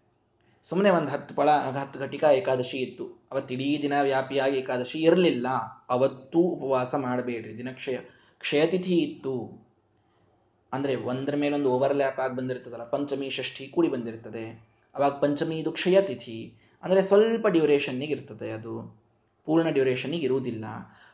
ಸುಮ್ಮನೆ 0.63 0.89
ಒಂದು 0.89 1.12
ಹತ್ತು 1.12 1.36
ಪಳ, 1.36 1.50
ಹತ್ತು 1.52 2.00
ಘಟಿಕಾ 2.00 2.32
ಏಕಾದಶಿ 2.32 2.78
ಇತ್ತು. 2.78 3.28
ಅವತ್ತಿಡೀ 3.32 3.80
ದಿನ 3.82 3.94
ವ್ಯಾಪಿಯಾಗಿ 4.02 4.58
ಏಕಾದಶಿ 4.58 5.00
ಇರಲಿಲ್ಲ. 5.00 5.48
ಅವತ್ತೂ 5.89 6.39
ಉಪವಾಸ 6.39 6.96
ಮಾಡಬೇಡ್ರಿ. 6.96 7.58
ದಿನಕ್ಷಯ, 7.58 7.98
ಕ್ಷಯತಿಥಿ 8.39 8.94
ಇತ್ತು. 8.94 9.65
ಅಂದ್ರೆ 10.74 10.96
ಒಂದರ 10.96 11.36
ಮೇಲೊಂದು 11.36 11.72
ಓವರ್ಲ್ಯಾಪ್ 11.72 12.20
ಆಗಿ 12.20 12.36
ಬಂದಿರ್ತದಲ್ಲ, 12.36 12.84
ಪಂಚಮಿ 12.84 13.30
ಷಷ್ಠಿ 13.30 13.68
ಕೂಡಿ 13.68 13.89
ಬಂದಿರ್ತದೆ. 13.89 14.70
ಅವಾಗ 14.96 15.12
ಪಂಚಮಿ 15.12 15.58
ಇದು 15.58 15.72
ಕ್ಷಯ 15.72 16.02
ತಿಥಿ 16.02 16.68
ಅಂದರೆ 16.84 17.02
ಸ್ವಲ್ಪ 17.02 17.48
ಡ್ಯೂರೇಷನ್ನಿಗೆ 17.48 18.13
ಇರ್ತದೆ, 18.13 18.52
ಅದು 18.52 19.00
ಪೂರ್ಣ 19.46 19.70
ಡ್ಯೂರೇಷನ್ನಿಗೆ 19.70 20.26
ಇರುವುದಿಲ್ಲ. 20.26 20.65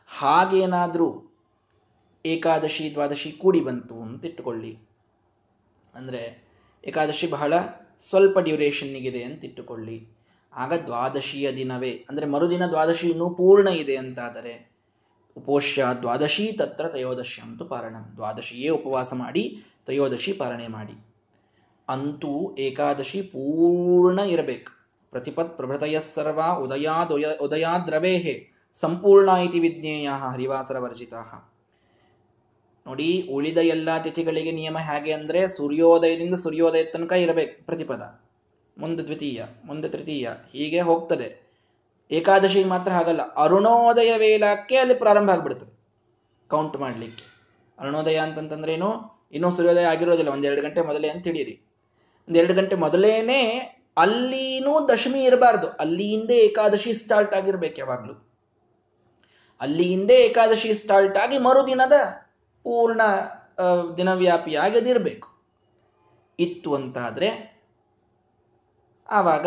ಹಾಗೇನಾದರೂ 0.08 1.36
ಏಕಾದಶಿ, 2.26 2.94
ದ್ವಾದಶಿ 2.94 3.32
ಕೂಡಿ 3.32 3.60
ಬಂತು 3.60 4.02
ಅಂತ 4.02 4.24
ಇಟ್ಟುಕೊಳ್ಳಿ. 4.24 4.78
ಅಂದರೆ 5.94 6.46
ಏಕಾದಶಿ 6.84 7.26
ಬಹಳ 7.26 7.54
ಸ್ವಲ್ಪ 8.00 8.38
ಡ್ಯೂರೇಷನ್ನಿಗಿದೆ 8.38 9.22
ಅಂತ 9.22 9.44
ಇಟ್ಟುಕೊಳ್ಳಿ. 9.44 10.16
ಆಗ 10.52 10.72
ದ್ವಾದಶಿಯ 10.72 11.52
ದಿನವೇ, 11.52 11.90
ಅಂದರೆ 12.10 12.26
ಮರುದಿನ 12.26 12.66
ದ್ವಾದಶಿ 12.66 13.08
ಇನ್ನೂ 13.08 13.30
ಪೂರ್ಣ 13.30 13.68
ಇದೆ 13.68 13.96
ಅಂತಾದರೆ, 13.96 14.76
ಉಪೋಷ್ಯ 15.36 15.86
ದ್ವಾದಶಿ 16.00 16.52
ತತ್ರ 16.52 16.88
ತ್ರಯೋದಶಿ 16.88 17.40
ಅಂತೂ 17.40 17.64
ಪಾರಣ. 17.64 17.96
ದ್ವಾದಶಿಯೇ 18.14 18.68
ಉಪವಾಸ 18.68 19.12
ಮಾಡಿ, 19.12 19.62
ತ್ರಯೋದಶಿ 19.84 20.32
ಪಾರಣೆ 20.32 20.68
ಮಾಡಿ. 20.68 20.96
ಅಂತೂ 21.88 22.56
ಏಕಾದಶಿ 22.58 23.22
ಪೂರ್ಣ 23.22 24.18
ಇರಬೇಕು. 24.18 24.75
ಪ್ರತಿಪತ್ 25.16 25.56
ಪ್ರಭೃತಯ 25.56 25.98
ಉದಯಾದಯ 26.58 27.26
ಉದಯ 27.40 27.64
ಸಂಪೂರ್ಣ 28.76 29.30
ಇತಿ 29.30 29.60
ವಿಜ್ಞೇಯ 29.60 30.08
ಹರಿವಾಸರ 30.08 30.78
ವರ್ಜಿತ 30.78 31.14
ನೋಡಿ, 32.86 33.28
ಉಳಿದ 33.32 33.56
ಎಲ್ಲ 33.56 33.98
ತಿಥಿಗಳಿಗೆ 33.98 34.50
ನಿಯಮ 34.50 34.78
ಹೇಗೆ 34.78 35.12
ಅಂದ್ರೆ 35.12 35.48
ಸೂರ್ಯೋದಯದಿಂದ 35.48 36.34
ಸೂರ್ಯೋದಯ 36.34 36.82
ತನಕ 36.82 37.12
ಇರಬೇಕು 37.12 37.66
ಪ್ರತಿಪದ. 37.66 38.02
ಮುಂದೆ 38.78 39.02
ದ್ವಿತೀಯ, 39.02 39.42
ಮುಂದೆ 39.64 39.88
ತೃತೀಯ, 39.88 40.28
ಹೀಗೆ 40.52 40.80
ಹೋಗ್ತದೆ. 40.80 41.28
ಏಕಾದಶಿ 42.10 42.64
ಮಾತ್ರ 42.64 42.92
ಹಾಗಲ್ಲ, 42.92 43.22
ಅರುಣೋದಯ 43.34 44.12
ವೇಳಕ್ಕೆ 44.16 44.76
ಅಲ್ಲಿ 44.76 44.94
ಪ್ರಾರಂಭ 44.94 45.30
ಆಗ್ಬಿಡ್ತದೆ. 45.30 45.72
ಕೌಂಟ್ 46.48 46.76
ಮಾಡ್ಲಿಕ್ಕೆ. 46.76 47.24
ಅರುಣೋದಯ 47.78 48.16
ಅಂತಂತಂದ್ರೇನು 48.16 48.90
ಇನ್ನೂ 49.32 49.50
ಸೂರ್ಯೋದಯ 49.50 49.84
ಆಗಿರೋದಿಲ್ಲ, 49.84 50.30
ಒಂದೆರಡು 50.30 50.62
ಗಂಟೆ 50.62 50.80
ಮೊದಲೇ 50.80 51.08
ಅಂತ 51.08 51.24
ತಿಳಿಯಿರಿ. 51.24 51.56
ಒಂದೆರಡು 52.28 52.54
ಗಂಟೆ 52.54 52.76
ಮೊದಲೇನೆ 52.76 53.40
ಅಲ್ಲಿನೂ 53.96 54.88
ದಶಮಿ 54.88 55.24
ಇರಬಾರ್ದು. 55.24 55.68
ಅಲ್ಲಿಯಿಂದ 55.68 56.30
ಏಕಾದಶಿ 56.30 56.94
ಸ್ಟಾರ್ಟ್ 56.94 57.34
ಆಗಿರ್ಬೇಕು 57.34 57.78
ಯಾವಾಗ್ಲೂ. 57.78 58.14
ಅಲ್ಲಿಯಿಂದ 59.60 60.10
ಏಕಾದಶಿ 60.10 60.74
ಸ್ಟಾರ್ಟ್ 60.74 61.18
ಆಗಿ 61.18 61.38
ಮರುದಿನದ 61.38 61.92
ಪೂರ್ಣ 62.62 63.02
ದಿನವ್ಯಾಪಿಯಾಗಿ 63.96 64.76
ಅದಿರಬೇಕು 64.78 65.28
ಇತ್ತು 66.38 66.74
ಅಂತಾದ್ರೆ 66.74 67.28
ಆವಾಗ 69.08 69.46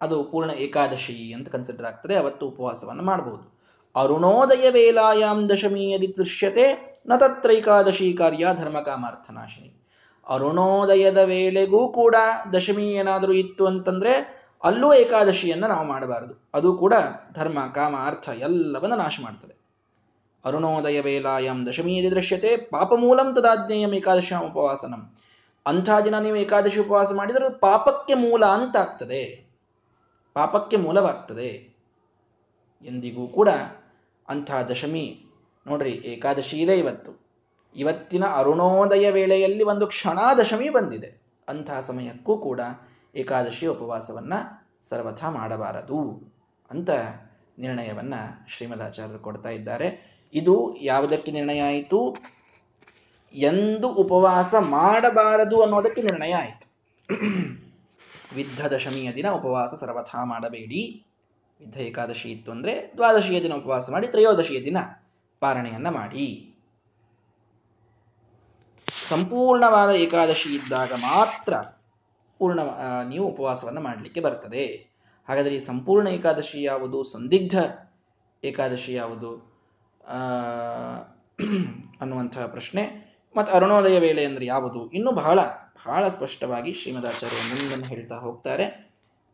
ಅದು 0.00 0.24
ಪೂರ್ಣ 0.24 0.50
ಏಕಾದಶಿ 0.50 1.32
ಅಂತ 1.32 1.48
ಕನ್ಸಿಡರ್ 1.48 1.86
ಆಗ್ತದೆ. 1.86 2.16
ಅವತ್ತು 2.16 2.48
ಉಪವಾಸವನ್ನು 2.48 3.02
ಮಾಡಬಹುದು 3.02 3.60
ಅರುಣೋದಯ 3.96 4.70
ವೇಲಾಯಾಮ್ 4.70 5.50
ದಶಮಿ 5.50 5.90
ಯದಿ 5.92 6.16
ದೃಶ್ಯತೆ 6.16 6.66
ನ 7.06 7.16
ತತ್ರ 7.16 7.50
ಏಕಾದಶಿ 7.50 8.12
ಕಾರ್ಯ 8.12 8.46
ಧರ್ಮ 8.54 8.80
ಕಾಮಾರ್ಥನಾಶಿನಿ 8.80 9.79
ಅರುಣೋದಯದ 10.28 11.18
ವೇಳೆಗೂ 11.18 11.92
ಕೂಡ 11.92 12.16
ದಶಮಿ 12.52 12.90
ಏನಾದರೂ 12.92 13.32
ಇತ್ತು 13.32 13.66
ಅಂತಂದ್ರೆ 13.66 14.40
ಅಲ್ಲೂ 14.64 14.94
ಏಕಾದಶಿಯನ್ನು 14.94 15.66
ನಾವು 15.66 15.86
ಮಾಡಬಾರದು. 15.86 16.50
ಅದು 16.54 16.76
ಕೂಡ 16.76 16.94
ಧರ್ಮ, 17.32 17.58
ಕಾಮ, 17.74 17.96
ಅರ್ಥ 18.04 18.28
ಎಲ್ಲವನ್ನ 18.28 18.94
ನಾಶ 18.94 19.18
ಮಾಡ್ತದೆ. 19.22 19.60
ಅರುಣೋದಯ 20.44 21.00
ವೇಲಾಯಂ 21.00 21.66
ದಶಮಿ 21.66 22.10
ದೃಶ್ಯತೆ 22.10 22.56
ಪಾಪಮೂಲಂ 22.56 23.34
ತದಾಜ್ಞೇಯಂ 23.34 23.94
ಏಕಾದಶ 23.94 24.32
ಉಪವಾಸನಂ. 24.32 25.14
ಅಂಥ 25.66 25.90
ದಿನ 26.04 26.18
ನೀವು 26.18 26.36
ಏಕಾದಶಿ 26.36 26.80
ಉಪವಾಸ 26.80 27.12
ಮಾಡಿದರೆ 27.12 27.58
ಪಾಪಕ್ಕೆ 27.58 28.14
ಮೂಲ 28.14 28.46
ಅಂತ 28.46 28.76
ಆಗ್ತದೆ. 28.76 29.50
ಪಾಪಕ್ಕೆ 30.34 30.76
ಮೂಲವಾಗ್ತದೆ. 30.76 31.74
ಎಂದಿಗೂ 32.82 33.26
ಕೂಡ 33.26 33.48
ಅಂಥ 34.28 34.50
ದಶಮಿ 34.68 35.24
ನೋಡ್ರಿ 35.66 35.90
ಏಕಾದಶಿ 35.90 36.56
ಇದೆ 36.56 36.74
ಇವತ್ತು. 36.74 37.29
ಇವತ್ತಿನ 37.76 38.24
ಅರುಣೋದಯ 38.34 39.10
ವೇಳೆಯಲ್ಲಿ 39.10 39.64
ಒಂದು 39.64 39.86
ಕ್ಷಣಾದಶಮಿ 39.86 40.68
ಬಂದಿದೆ. 40.68 41.22
ಅಂತಹ 41.48 41.80
ಸಮಯಕ್ಕೂ 41.80 42.38
ಕೂಡ 42.38 42.60
ಏಕಾದಶಿ 43.14 43.66
ಉಪವಾಸವನ್ನು 43.66 44.68
ಸರ್ವಥಾ 44.88 45.30
ಮಾಡಬಾರದು 45.30 46.30
ಅಂತ 46.70 46.90
ನಿರ್ಣಯವನ್ನು 47.58 48.50
ಶ್ರೀಮದಾಚಾರ್ಯರು 48.50 49.18
ಕೊಡ್ತಾ 49.18 49.50
ಇದ್ದಾರೆ. 49.50 50.20
ಇದು 50.34 50.76
ಯಾವುದಕ್ಕೆ 50.80 51.32
ನಿರ್ಣಯ 51.32 51.60
ಆಯಿತು? 51.60 52.16
ಎಂದು 53.34 53.88
ಉಪವಾಸ 53.88 54.54
ಮಾಡಬಾರದು 54.54 55.62
ಅನ್ನೋದಕ್ಕೆ 55.62 56.02
ನಿರ್ಣಯ 56.02 56.32
ಆಯಿತು. 56.32 56.66
ವಿದ್ಧ 58.36 58.66
ದಶಮಿಯ 58.66 59.12
ದಿನ 59.12 59.26
ಉಪವಾಸ 59.30 59.74
ಸರ್ವಥಾ 59.80 60.24
ಮಾಡಬೇಡಿ. 60.24 61.06
ವಿದ್ಧ 61.60 61.76
ಏಕಾದಶಿ 61.76 62.28
ಇತ್ತು 62.28 62.52
ಅಂದರೆ 62.52 62.92
ದ್ವಾದಶಿಯ 62.96 63.42
ದಿನ 63.42 63.54
ಉಪವಾಸ 63.54 63.90
ಮಾಡಿ 63.90 64.08
ತ್ರಯೋದಶಿಯ 64.08 64.64
ದಿನ 64.64 64.76
ಪಾರಣೆಯನ್ನು 65.40 65.90
ಮಾಡಿ. 65.90 66.49
ಸಂಪೂರ್ಣವಾದ 69.10 69.90
ಏಕಾದಶಿ 70.04 70.50
ಇದ್ದಾಗ 70.56 70.92
ಮಾತ್ರ 70.92 71.52
ಪೂರ್ಣ 72.38 72.60
ನೀವು 73.08 73.24
ಉಪವಾಸವನ್ನು 73.26 73.80
ಮಾಡಲಿಕ್ಕೆ 73.80 74.20
ಬರ್ತದೆ. 74.20 74.64
ಹಾಗಾದರೆ 75.28 75.54
ಈ 75.54 75.62
ಸಂಪೂರ್ಣ 75.70 76.08
ಏಕಾದಶಿ 76.08 76.58
ಯಾವುದು? 76.62 76.98
ಸಂದಿಗ್ಧ 77.04 77.56
ಏಕಾದಶಿ 78.44 78.92
ಯಾವುದು? 78.94 79.30
ಅನ್ನುವಂತಹ 82.00 82.44
ಪ್ರಶ್ನೆ. 82.46 82.82
ಮತ್ತು 83.36 83.50
ಅರುಣೋದಯ 83.52 83.98
ವೇಳೆ 83.98 84.22
ಅಂದರೆ 84.24 84.46
ಯಾವುದು? 84.46 84.80
ಇನ್ನೂ 84.90 85.10
ಬಹಳ 85.12 85.38
ಬಹಳ 85.86 86.02
ಸ್ಪಷ್ಟವಾಗಿ 86.08 86.72
ಶ್ರೀಮದಾಚಾರ್ಯ 86.72 87.42
ಮುಂದನ್ನು 87.50 87.86
ಹೇಳ್ತಾ 87.86 88.16
ಹೋಗ್ತಾರೆ. 88.16 88.66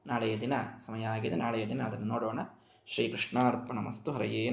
ನಾಳೆಯ 0.07 0.35
ದಿನ, 0.41 0.55
ಸಮಯ 0.87 1.05
ಆಗಿದೆ, 1.07 1.37
ನಾಳೆಯ 1.37 1.65
ದಿನ 1.67 1.81
ಅದನ್ನು 1.83 2.07
ನೋಡೋಣ. 2.07 2.41
ಶ್ರೀಕೃಷ್ಣಾರ್ಪಣ 2.89 3.79
ಮಸ್ತು 3.79 4.11
ಹರೆಯೇ 4.12 4.45